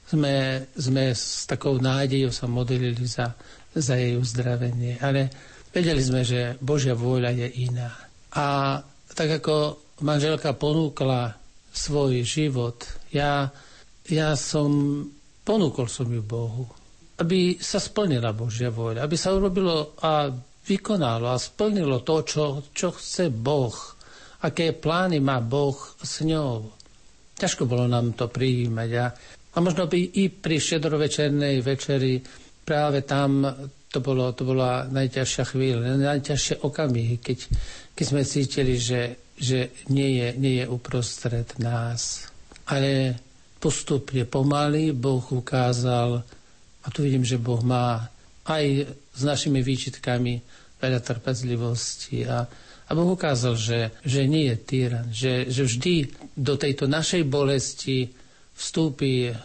[0.08, 3.36] sme, sme s takou nádejou sa modlili za,
[3.76, 5.00] za jej uzdravenie.
[5.04, 5.32] Ale
[5.72, 7.92] vedeli sme, že Božia vôľa je iná.
[8.36, 8.80] A
[9.12, 11.36] tak ako manželka ponúkla
[11.72, 13.52] svoj život, ja,
[14.12, 15.04] ja som,
[15.44, 16.68] ponúkol som ju Bohu,
[17.18, 20.30] aby sa splnila Božia vôľa, aby sa urobilo a
[20.68, 23.74] vykonalo a splnilo to, čo, čo chce Boh,
[24.44, 26.72] aké plány má Boh s ňou.
[27.38, 29.06] Ťažko bolo nám to prijímať a
[29.58, 32.22] a možno by i pri šedrovečernej večeri
[32.62, 33.42] práve tam
[33.90, 37.40] to, bolo, to bola najťažšia chvíľa, najťažšie okamihy, keď,
[37.98, 42.30] keď sme cítili, že, že nie, je, nie je uprostred nás.
[42.70, 43.18] Ale
[43.58, 46.22] postupne, pomaly Boh ukázal,
[46.84, 48.08] a tu vidím, že Boh má
[48.48, 50.40] aj s našimi výčitkami
[50.80, 52.48] veľa trpezlivosti a,
[52.88, 55.94] a Boh ukázal, že, že nie je tyran, že, že vždy
[56.38, 58.14] do tejto našej bolesti
[58.56, 59.36] vstúpi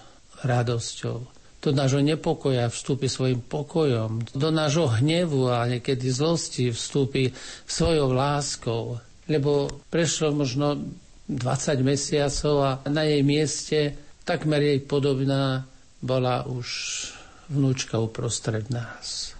[0.47, 1.19] radosťou.
[1.63, 4.35] Do nášho nepokoja vstúpi svojim pokojom.
[4.35, 7.31] Do nášho hnevu a niekedy zlosti vstúpi
[7.71, 8.99] svojou láskou.
[9.31, 10.83] Lebo prešlo možno
[11.29, 13.79] 20 mesiacov a na jej mieste
[14.27, 15.67] takmer jej podobná
[16.03, 16.67] bola už
[17.51, 19.35] vnúčka uprostred nás.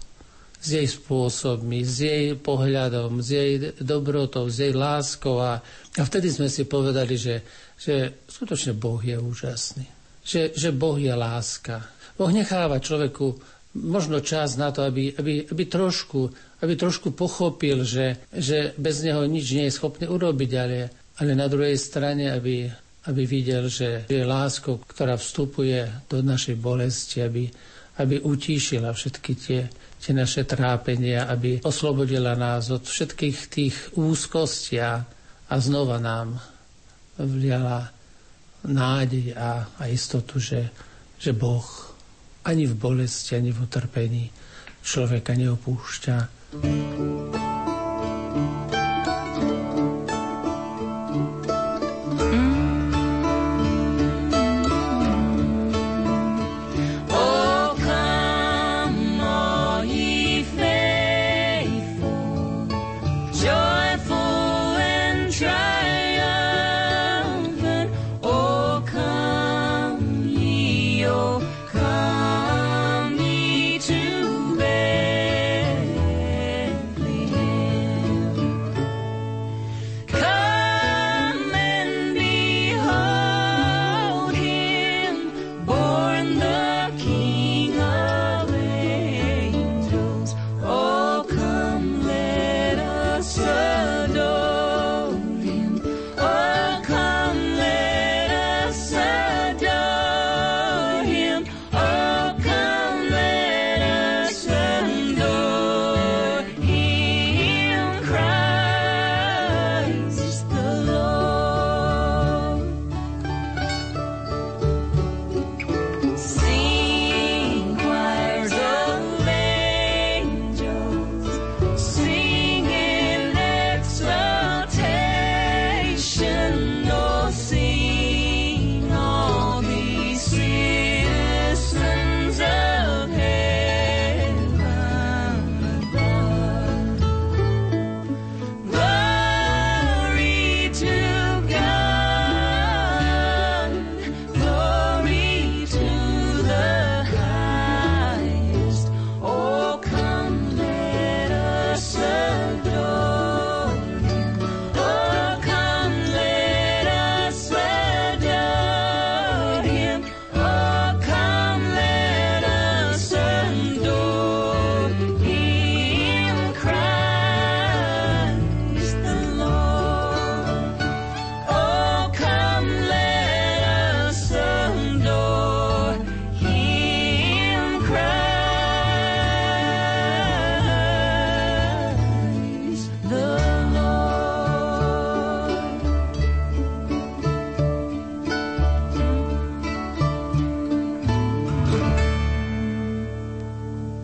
[0.63, 3.51] S jej spôsobmi, s jej pohľadom, s jej
[3.83, 5.43] dobrotou, s jej láskou.
[5.43, 5.59] A,
[5.99, 7.43] a vtedy sme si povedali, že
[7.83, 9.83] že skutočne Boh je úžasný.
[10.23, 11.83] Že, že Boh je láska.
[12.15, 13.35] Boh necháva človeku
[13.75, 16.31] možno čas na to, aby, aby, aby, trošku,
[16.63, 20.77] aby trošku pochopil, že, že bez neho nič nie je schopný urobiť, ale,
[21.21, 22.65] ale na druhej strane, aby,
[23.09, 27.45] aby videl, že je láskou, ktorá vstupuje do našej bolesti, aby,
[28.01, 29.61] aby utíšila všetky tie,
[30.01, 35.05] tie naše trápenia, aby oslobodila nás od všetkých tých úzkostí a,
[35.49, 36.41] a znova nám
[37.21, 37.93] vliala
[38.65, 40.71] nádej a, a istotu, že,
[41.19, 41.65] že Boh
[42.43, 44.25] ani v bolesti, ani v utrpení
[44.83, 46.15] človeka neopúšťa.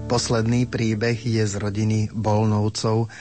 [0.10, 3.14] Posledný príbeh je z rodiny Bolnovcov,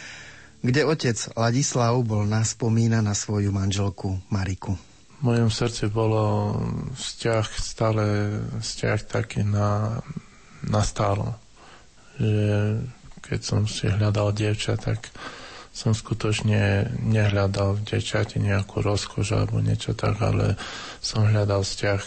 [0.65, 4.73] kde otec Ladislav bol naspomína na svoju manželku Mariku.
[5.21, 6.57] V mojom srdci bolo
[6.97, 8.05] vzťah, stále
[8.57, 10.01] vzťah taký na,
[10.65, 11.37] na stálo.
[12.17, 12.81] Že
[13.21, 15.13] keď som si hľadal dievča, tak
[15.77, 20.57] som skutočne nehľadal v dievčati nejakú rozkož alebo niečo tak, ale
[21.05, 22.03] som hľadal vzťah,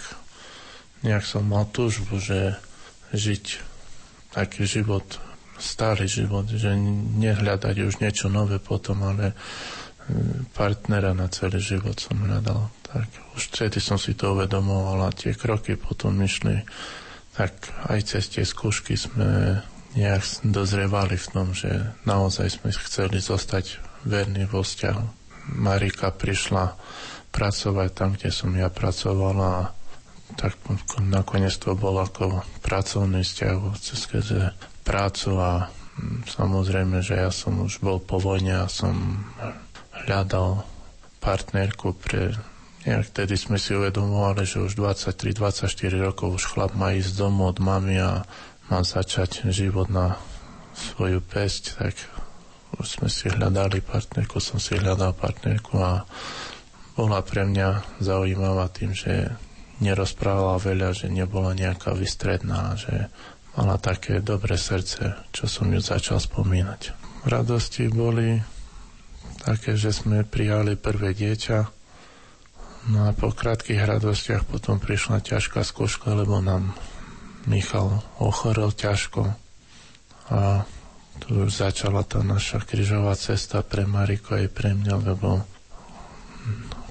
[1.05, 2.57] nejak som mal túžbu, že
[3.13, 3.70] žiť
[4.32, 5.05] taký život
[5.61, 6.73] starý život, že
[7.21, 9.36] nehľadať už niečo nové potom, ale e,
[10.57, 12.73] partnera na celý život som hľadal.
[12.89, 13.07] Tak
[13.38, 16.65] už vtedy som si to uvedomoval a tie kroky potom myšli,
[17.38, 17.53] tak
[17.88, 19.61] aj cez tie skúšky sme
[19.93, 21.69] nejak dozrevali v tom, že
[22.03, 25.05] naozaj sme chceli zostať verní vo vzťahu.
[25.61, 26.75] Marika prišla
[27.32, 29.71] pracovať tam, kde som ja pracovala
[30.38, 30.55] tak
[30.99, 34.01] nakoniec to bol ako pracovný vzťah cez
[34.82, 35.67] prácu a
[35.97, 39.25] mm, samozrejme, že ja som už bol po vojne a som
[40.05, 40.65] hľadal
[41.21, 42.34] partnerku pre
[42.82, 45.69] nejak vtedy sme si uvedomovali, že už 23-24
[46.01, 48.25] rokov už chlap má ísť domov od mami a
[48.73, 50.17] má začať život na
[50.73, 51.93] svoju pesť, tak
[52.82, 56.07] už sme si hľadali partnerku, som si hľadal partnerku a
[56.97, 59.29] bola pre mňa zaujímavá tým, že
[59.82, 63.09] nerozprávala veľa, že nebola nejaká vystredná, že
[63.57, 66.95] mala také dobré srdce, čo som ju začal spomínať.
[67.27, 68.39] Radosti boli
[69.41, 71.59] také, že sme prijali prvé dieťa,
[72.93, 76.77] no a po krátkých radostiach potom prišla ťažká skúška, lebo nám
[77.49, 79.34] Michal ochorel ťažko
[80.29, 80.63] a
[81.21, 85.41] tu už začala tá naša križová cesta pre Mariko aj pre mňa, lebo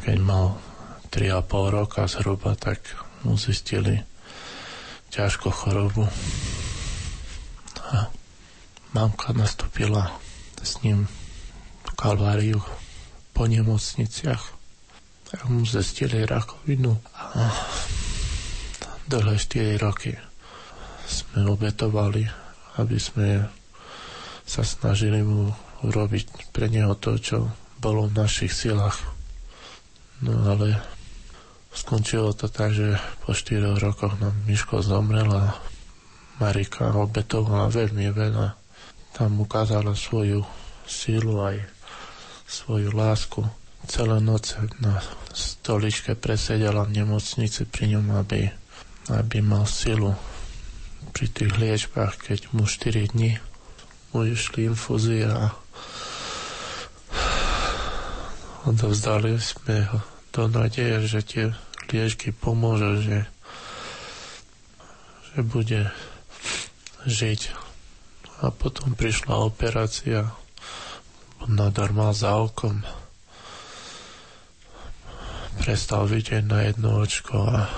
[0.03, 0.59] keď mal
[1.11, 2.79] 3,5 roka zhruba, tak
[3.27, 3.99] mu zistili
[5.11, 6.07] ťažko chorobu.
[7.91, 8.07] A
[8.95, 10.15] mamka nastúpila
[10.63, 11.11] s ním
[11.99, 12.63] kalváriu
[13.35, 14.43] po nemocniciach.
[15.31, 17.51] Tak mu zistili rakovinu a
[19.11, 20.15] dlhé 4 roky
[21.11, 22.23] sme obetovali,
[22.79, 23.51] aby sme
[24.47, 25.51] sa snažili mu
[25.83, 27.51] urobiť pre neho to, čo
[27.83, 28.99] bolo v našich silách.
[30.23, 31.00] No ale
[31.81, 35.57] Skončilo to tak, že po 4 rokoch nám Miško zomrel a
[36.37, 38.53] Marika obetovala veľmi veľa.
[39.17, 40.45] Tam ukázala svoju
[40.85, 41.65] sílu aj
[42.45, 43.41] svoju lásku.
[43.89, 45.01] Celé noce na
[45.33, 48.53] stoličke presedela v nemocnici pri ňom, aby,
[49.09, 50.13] aby mal silu
[51.17, 53.41] pri tých liečbách, keď mu 4 dní
[54.13, 55.55] mu išli infúzie a
[58.69, 59.99] odovzdali sme ho
[60.31, 61.45] to nádeje, že tie
[61.93, 63.19] liečky pomôžu, že,
[65.35, 65.91] že bude
[67.05, 67.41] žiť.
[68.41, 70.33] A potom prišla operácia,
[71.45, 72.81] nadar mal za okom,
[75.61, 77.69] prestal vidieť na jedno očko a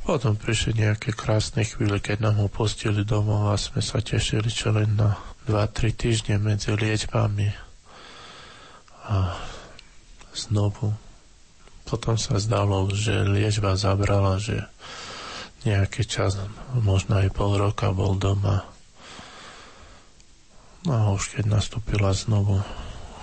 [0.00, 4.72] potom prišli nejaké krásne chvíle, keď nám ho postili domov a sme sa tešili čo
[4.74, 7.50] len na 2-3 týždne medzi liečbami.
[9.10, 9.34] A
[10.32, 11.09] znovu.
[11.90, 14.62] Potom sa zdalo, že liečba zabrala, že
[15.66, 16.38] nejaký čas,
[16.78, 18.62] možno aj pol roka bol doma.
[20.86, 22.62] No a už keď nastúpila znovu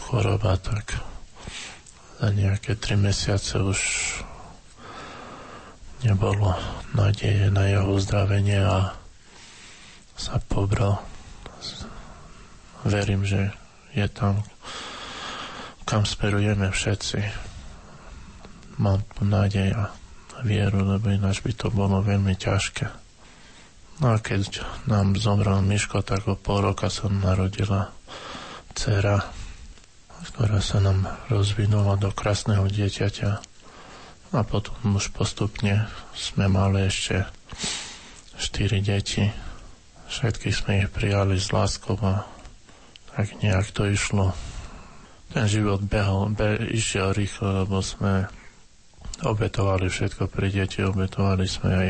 [0.05, 0.99] choroba, tak
[2.20, 3.80] za nejaké tri mesiace už
[6.03, 6.51] nebolo
[6.91, 8.93] nádeje na jeho uzdravenie a
[10.20, 10.99] sa pobral.
[12.84, 13.55] Verím, že
[13.95, 14.43] je tam
[15.88, 17.46] kam sperujeme všetci.
[18.78, 19.89] Mám nádej a
[20.45, 22.86] vieru, lebo ináč by to bolo veľmi ťažké.
[23.97, 27.89] No a keď nám zomrel Miško, tak o pol roka sa narodila
[28.78, 29.25] dcera,
[30.30, 33.32] ktorá sa nám rozvinula do krásneho dieťaťa.
[34.38, 37.25] A potom už postupne sme mali ešte
[38.38, 39.25] štyri deti.
[40.07, 42.30] Všetky sme ich prijali s láskou a
[43.17, 44.38] tak nejak to išlo
[45.34, 48.30] ten život behol, be, išiel rýchlo, lebo sme
[49.32, 51.89] obetovali všetko pre deti, obetovali sme aj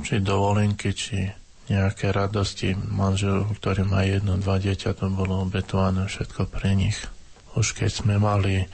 [0.00, 1.28] či dovolenky, či
[1.68, 2.74] nejaké radosti.
[2.74, 6.98] Manžel, ktorý má jedno, dva dieťa, to bolo obetované všetko pre nich.
[7.56, 8.66] Už keď sme mali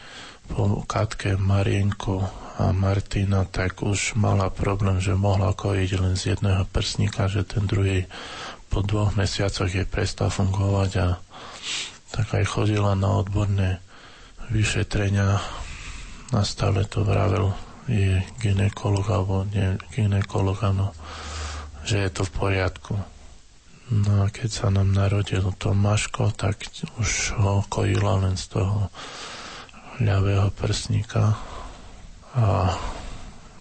[0.48, 2.24] po Katke Marienku
[2.58, 7.68] a Martina, tak už mala problém, že mohla kojiť len z jedného prsníka, že ten
[7.68, 8.08] druhý
[8.72, 11.08] po dvoch mesiacoch je prestal fungovať a
[12.08, 13.84] tak aj chodila na odborné
[14.48, 15.40] vyšetrenia
[16.32, 17.52] na stále to vravel
[17.88, 20.92] je ginekolog alebo nie ginekolog, áno,
[21.88, 22.94] že je to v poriadku.
[23.88, 26.60] No a keď sa nám narodil Tomáško, tak
[27.00, 28.92] už ho kojila len z toho
[29.98, 31.40] ľavého prsníka
[32.36, 32.76] a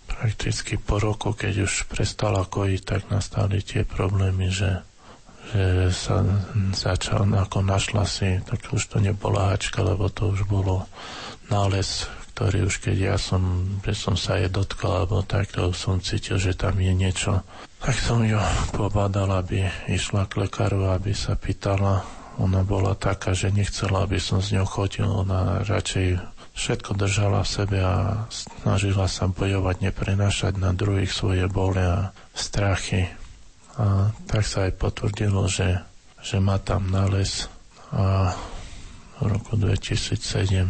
[0.05, 4.83] prakticky po roku, keď už prestala kojiť, tak nastali tie problémy, že,
[5.55, 6.27] že sa
[6.75, 10.91] začal, ako našla si, tak už to nebola hačka, lebo to už bolo
[11.47, 13.41] nález, ktorý už keď ja som,
[13.81, 17.41] že som sa jej dotkal, alebo tak, to som cítil, že tam je niečo.
[17.81, 18.37] Tak som ju
[18.77, 22.05] pobádal, aby išla k lekáru, aby sa pýtala.
[22.37, 25.09] Ona bola taká, že nechcela, aby som s ňou chodil.
[25.09, 26.21] Ona radšej
[26.53, 33.09] všetko držala v sebe a snažila sa bojovať, neprenášať na druhých svoje bole a strachy.
[33.81, 35.81] A tak sa aj potvrdilo, že,
[36.21, 37.49] že má tam nález
[37.89, 38.29] a
[39.17, 40.69] v roku 2007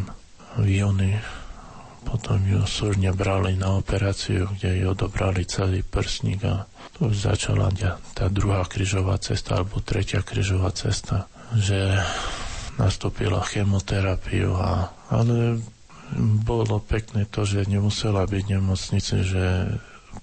[0.64, 1.20] v júni
[2.08, 6.64] potom ju súrne brali na operáciu, kde ju odobrali celý prsník a
[6.96, 7.68] tu už začala
[8.16, 12.00] tá druhá kryžová cesta alebo tretia kryžová cesta, že
[12.80, 15.60] nastúpila chemoterapiu a ale
[16.48, 19.76] bolo pekné to, že nemusela byť v nemocnici, že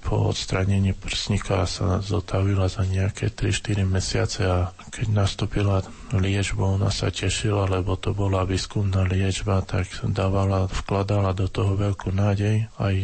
[0.04, 5.80] po odstranení prsníka sa zotavila za nejaké 3-4 mesiace a keď nastúpila
[6.12, 12.12] liečba, ona sa tešila, lebo to bola výskumná liečba, tak dávala, vkladala do toho veľkú
[12.12, 12.68] nádej.
[12.76, 12.96] Aj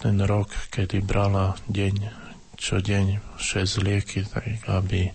[0.00, 2.24] ten rok, kedy brala deň
[2.56, 5.10] čo deň 6 lieky, tak aby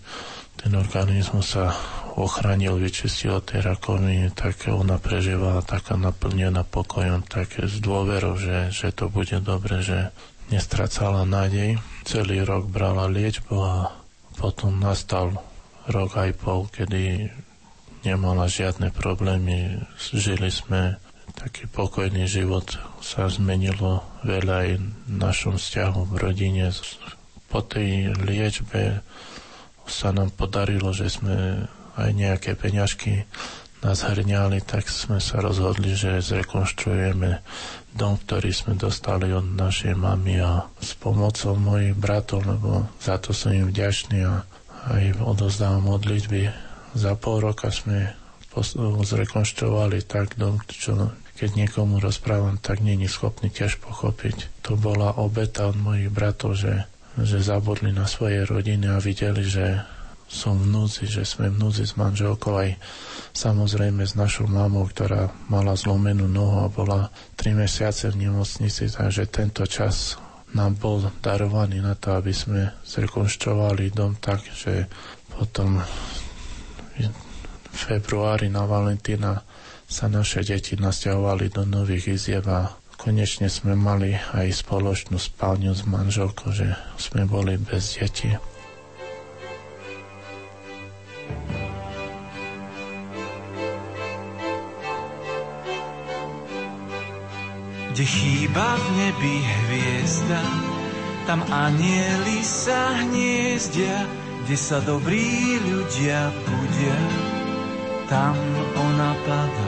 [0.57, 1.71] ten organizmus sa
[2.19, 8.73] ochránil, vyčistil od tej rakoviny, tak ona prežívala taká naplnená pokojom, tak s dôverou, že,
[8.73, 10.11] že to bude dobre, že
[10.51, 11.79] nestracala nádej.
[12.07, 13.91] Celý rok brala liečbu a
[14.37, 15.35] potom nastal
[15.87, 17.31] rok aj pol, kedy
[18.07, 19.83] nemala žiadne problémy.
[19.97, 21.01] Žili sme
[21.37, 24.69] taký pokojný život, sa zmenilo veľa aj
[25.11, 26.65] našom vzťahu v rodine.
[27.47, 29.05] Po tej liečbe
[29.87, 31.67] sa nám podarilo, že sme
[31.97, 33.25] aj nejaké peňažky
[33.87, 37.39] nás hrňali, tak sme sa rozhodli, že zrekonštruujeme
[37.95, 43.31] dom, ktorý sme dostali od našej mamy a s pomocou mojich bratov, lebo za to
[43.31, 44.43] som im vďačný a
[44.91, 46.51] aj odozdávam modlitby.
[46.99, 48.11] Za pol roka sme
[49.07, 54.65] zrekonštruovali tak dom, čo keď niekomu rozprávam, tak není schopný tiež pochopiť.
[54.65, 59.85] To bola obeta od mojich bratov, že, že zabudli na svoje rodiny a videli, že
[60.27, 62.75] som v núzi, že sme v núzi s manželkou aj
[63.31, 67.07] samozrejme s našou mamou, ktorá mala zlomenú nohu a bola
[67.39, 70.19] 3 mesiace v nemocnici, takže tento čas
[70.51, 74.87] nám bol darovaný na to, aby sme zrekonštruovali dom tak, že
[75.31, 75.79] potom
[76.97, 79.43] v februári na Valentína
[79.87, 85.85] sa naše deti nasťahovali do nových izieb a konečne sme mali aj spoločnú spálňu s
[85.85, 88.33] manželkou, že sme boli bez detí.
[97.97, 100.43] Kde chýba v nebi hviezda,
[101.25, 104.05] tam anieli sa hniezdia,
[104.45, 106.99] kde sa dobrí ľudia budia,
[108.05, 108.37] tam
[108.77, 109.66] ona padá.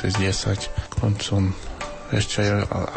[0.00, 1.50] 2010 koncom
[2.08, 2.40] ešte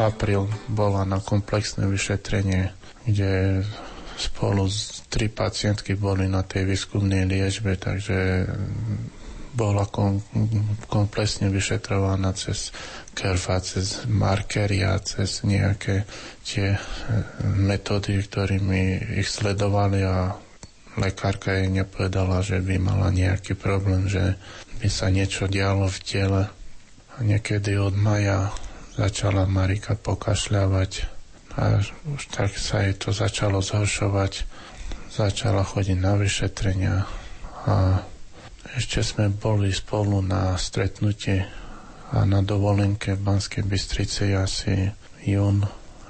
[0.00, 2.72] apríl bola na komplexné vyšetrenie,
[3.04, 3.60] kde
[4.16, 8.48] spolu s tri pacientky boli na tej výskumnej liečbe, takže
[9.52, 10.24] bola kom,
[10.88, 12.72] komplexne vyšetrovaná cez
[13.12, 16.08] kerfa, cez markery a cez nejaké
[16.40, 16.78] tie e,
[17.60, 20.32] metódy, ktorými ich sledovali a
[20.96, 24.40] lekárka jej nepovedala, že by mala nejaký problém, že
[24.80, 26.42] by sa niečo dialo v tele.
[27.20, 28.48] Niekedy od maja
[28.96, 30.92] začala Marika pokašľavať
[31.60, 31.84] a
[32.16, 34.48] už tak sa jej to začalo zhoršovať.
[35.12, 37.04] Začala chodiť na vyšetrenia
[37.68, 38.00] a
[38.72, 41.44] ešte sme boli spolu na stretnutí
[42.16, 44.88] a na dovolenke v Banskej Bystrici asi
[45.28, 45.60] jún,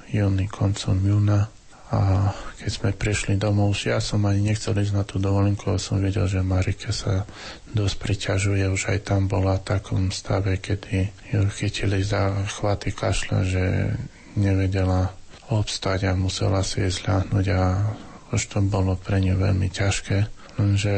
[0.07, 1.51] júni, koncom júna.
[1.91, 5.99] A keď sme prišli domov, ja som ani nechcel ísť na tú dovolenku, ale som
[5.99, 7.27] vedel, že Marike sa
[7.75, 13.39] dosť priťažuje, už aj tam bola v takom stave, kedy ju chytili za chvaty kašľa,
[13.45, 13.63] že
[14.39, 15.13] nevedela
[15.51, 17.61] obstať a musela si ísť ľahnuť a
[18.33, 20.25] už to bolo pre ňu veľmi ťažké.
[20.57, 20.95] Lenže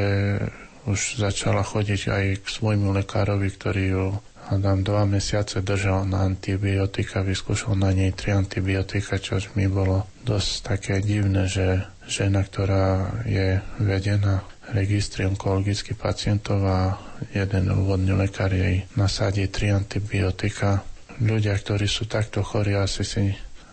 [0.85, 4.05] už začala chodiť aj k svojmu lekárovi, ktorý ju
[4.45, 10.51] Adam dva mesiace držal na antibiotika, vyskúšal na nej tri antibiotika, čo mi bolo dosť
[10.61, 17.01] také divné, že žena, ktorá je vedená registri onkologických pacientov a
[17.33, 20.85] jeden úvodný lekár jej nasadí tri antibiotika.
[21.17, 23.23] Ľudia, ktorí sú takto chorí, asi si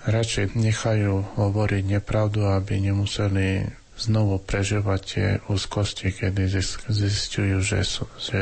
[0.08, 3.68] radšej nechajú hovoriť nepravdu, aby nemuseli
[4.00, 6.48] znovu prežívať tie úzkosti, kedy
[6.88, 7.84] zistujú, že,
[8.16, 8.40] že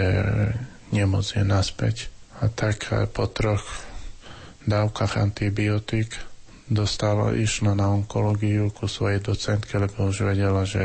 [0.95, 2.20] nemoc je naspäť.
[2.41, 3.65] A tak po troch
[4.65, 6.17] dávkach antibiotík
[6.71, 10.81] dostala, išla na onkológiu ku svojej docentke, lebo už vedela, že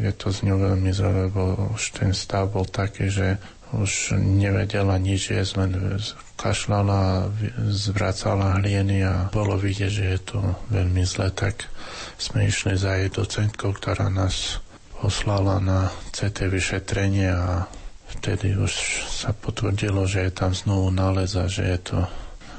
[0.00, 3.36] je to z ňou veľmi zle, lebo už ten stav bol taký, že
[3.76, 6.00] už nevedela nič jesť, len
[6.40, 7.28] kašľala,
[7.68, 10.38] zvracala hlieny a bolo vidieť, že je to
[10.72, 11.68] veľmi zle, tak
[12.16, 14.64] sme išli za jej docentkou, ktorá nás
[14.98, 17.68] poslala na CT vyšetrenie a
[18.16, 18.72] vtedy už
[19.08, 21.98] sa potvrdilo, že je tam znovu nález a že je to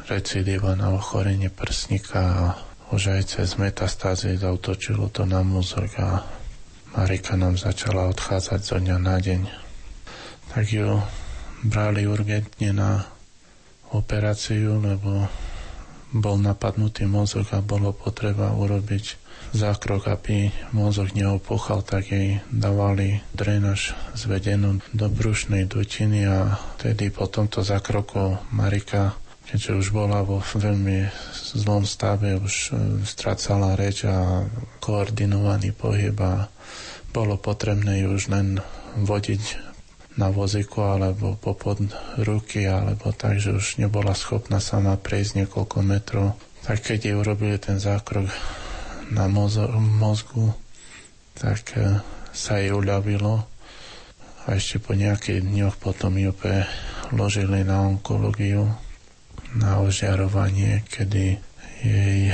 [0.05, 2.43] recidíva na ochorenie prsníka a
[2.89, 6.25] už aj cez metastázy zautočilo to na mozog a
[6.97, 9.41] Marika nám začala odchádzať zo dňa na deň.
[10.49, 10.97] Tak ju
[11.61, 13.05] brali urgentne na
[13.93, 15.29] operáciu, lebo
[16.09, 23.93] bol napadnutý mozog a bolo potreba urobiť zákrok, aby mozog neopochal, tak jej dávali drenaž
[24.13, 29.17] zvedenú do brušnej dutiny a tedy po tomto zákroku Marika
[29.49, 32.71] keďže už bola vo veľmi zlom stave, už e,
[33.01, 34.45] stracala reč a
[34.77, 36.45] koordinovaný pohyb a
[37.09, 38.61] bolo potrebné ju už len
[38.93, 39.41] vodiť
[40.21, 41.81] na voziku alebo popod
[42.21, 46.37] ruky alebo tak, že už nebola schopná sama prejsť niekoľko metrov.
[46.69, 48.29] Tak keď jej urobili ten zákrok
[49.09, 50.53] na mozgu,
[51.33, 53.45] tak e, sa jej uľavilo
[54.49, 58.65] a ešte po nejakých dňoch potom ju preložili na onkológiu,
[59.53, 61.37] na ožiarovanie, kedy
[61.85, 62.33] jej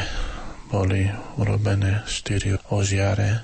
[0.72, 3.44] boli urobené štyri ožiare.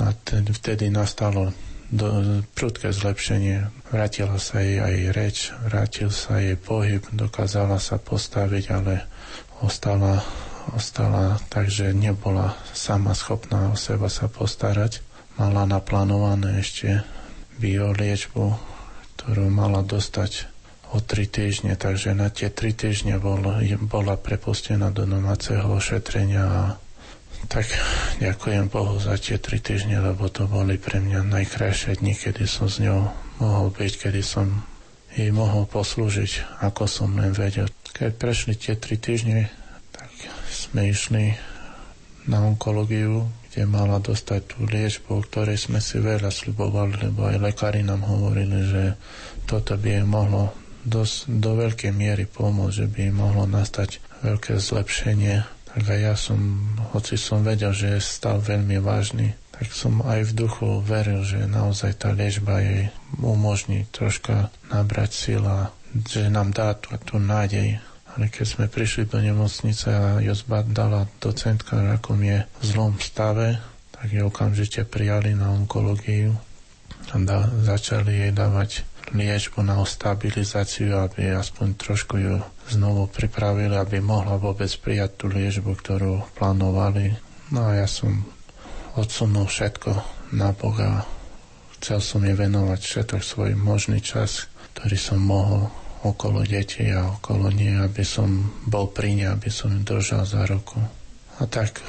[0.00, 0.12] A
[0.52, 1.52] vtedy nastalo
[1.92, 3.68] do, prudké zlepšenie.
[3.92, 5.36] Vrátila sa jej aj reč,
[5.68, 9.04] vrátil sa jej pohyb, dokázala sa postaviť, ale
[9.60, 10.20] ostala
[10.74, 15.04] ostala, takže nebola sama schopná o seba sa postarať.
[15.36, 17.04] Mala naplánované ešte
[17.60, 18.44] bioliečbu,
[19.20, 20.48] ktorú mala dostať
[20.94, 23.42] o tri týždne, takže na tie tri týždne bol,
[23.90, 26.64] bola prepustená do domáceho ošetrenia a
[27.46, 27.68] tak
[28.18, 32.66] ďakujem Bohu za tie tri týždne, lebo to boli pre mňa najkrajšie dni, kedy som
[32.66, 33.06] s ňou
[33.38, 34.64] mohol byť, kedy som
[35.14, 37.68] jej mohol poslúžiť, ako som len vedel.
[37.92, 39.48] Keď prešli tie tri týždne,
[40.66, 41.24] sme išli
[42.26, 47.40] na onkológiu, kde mala dostať tú liečbu, o ktorej sme si veľa slibovali, lebo aj
[47.40, 48.84] lekári nám hovorili, že
[49.46, 50.50] toto by jej mohlo
[50.82, 55.46] dosť, do veľkej miery pomôcť, že by mohlo nastať veľké zlepšenie.
[55.72, 56.38] Tak aj ja som,
[56.92, 61.48] hoci som vedel, že je stav veľmi vážny, tak som aj v duchu veril, že
[61.48, 65.72] naozaj tá liečba jej umožní troška nabrať sila,
[66.04, 67.80] že nám dá tú, tú nádej
[68.16, 73.60] ale keď sme prišli do nemocnice a Jozba dala docentka, akom je v zlom stave,
[73.92, 76.32] tak ju okamžite prijali na onkológiu
[77.12, 82.42] a da, začali jej dávať liečbu na stabilizáciu, aby aspoň trošku ju
[82.72, 87.14] znovu pripravili, aby mohla vôbec prijať tú liečbu, ktorú plánovali.
[87.54, 88.26] No a ja som
[88.98, 89.92] odsunul všetko
[90.34, 91.06] na Boha.
[91.78, 95.70] Chcel som jej venovať všetok svoj možný čas, ktorý som mohol
[96.12, 100.46] okolo detí a okolo nie, aby som bol pri ne, aby som im držal za
[100.46, 100.78] ruku.
[101.36, 101.82] A tak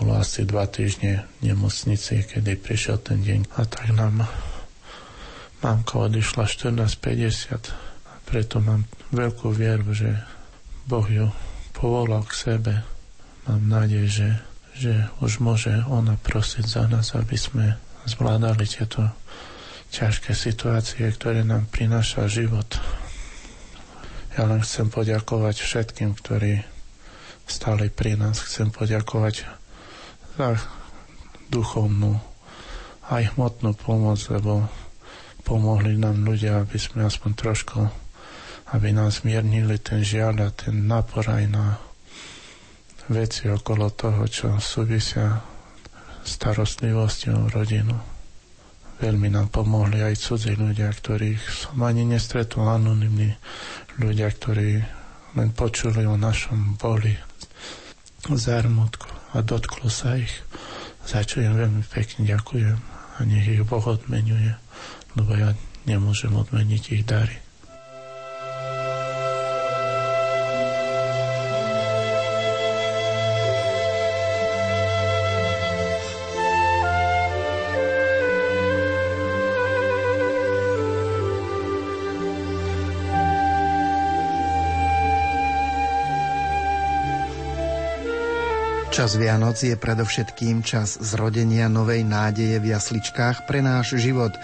[0.00, 3.52] bolo asi dva týždne v nemocnici, kedy prišiel ten deň.
[3.56, 4.24] A tak nám
[5.60, 8.08] mamka odišla 14.50.
[8.08, 10.16] A preto mám veľkú vieru, že
[10.88, 11.28] Boh ju
[11.76, 12.72] povolal k sebe.
[13.44, 14.28] Mám nádej, že,
[14.76, 17.76] že už môže ona prosiť za nás, aby sme
[18.08, 19.04] zvládali tieto
[19.90, 22.78] ťažké situácie, ktoré nám prináša život.
[24.38, 26.62] Ja len chcem poďakovať všetkým, ktorí
[27.50, 28.38] stáli pri nás.
[28.38, 29.42] Chcem poďakovať
[30.38, 30.54] za
[31.50, 32.14] duchovnú
[33.10, 34.70] aj hmotnú pomoc, lebo
[35.42, 37.80] pomohli nám ľudia, aby sme aspoň trošku,
[38.70, 41.82] aby nás miernili ten žiaľ a ten nápor aj na
[43.10, 45.42] veci okolo toho, čo súvisia
[46.22, 48.09] starostlivosťou rodinu.
[49.00, 53.32] Veľmi nám pomohli aj cudzí ľudia, ktorých som ani nestretol, anonimní
[53.96, 54.84] ľudia, ktorí
[55.40, 57.16] len počuli o našom boli,
[58.28, 60.44] zármutku a dotklo sa ich.
[61.08, 62.78] Za čo im veľmi pekne ďakujem
[63.16, 64.52] a nech ich Boh odmenuje,
[65.16, 65.56] lebo ja
[65.88, 67.49] nemôžem odmeniť ich dary.
[88.90, 94.34] Čas Vianoc je predovšetkým čas zrodenia novej nádeje v jasličkách pre náš život.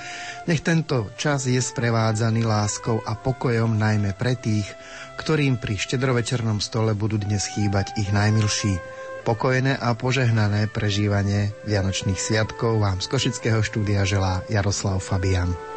[0.47, 4.71] Nech tento čas je sprevádzaný láskou a pokojom najmä pre tých,
[5.19, 8.79] ktorým pri štedrovečernom stole budú dnes chýbať ich najmilší.
[9.27, 15.76] Pokojné a požehnané prežívanie Vianočných sviatkov vám z Košického štúdia želá Jaroslav Fabian.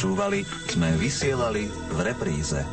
[0.00, 2.64] Počúvali, sme vysielali v repríze.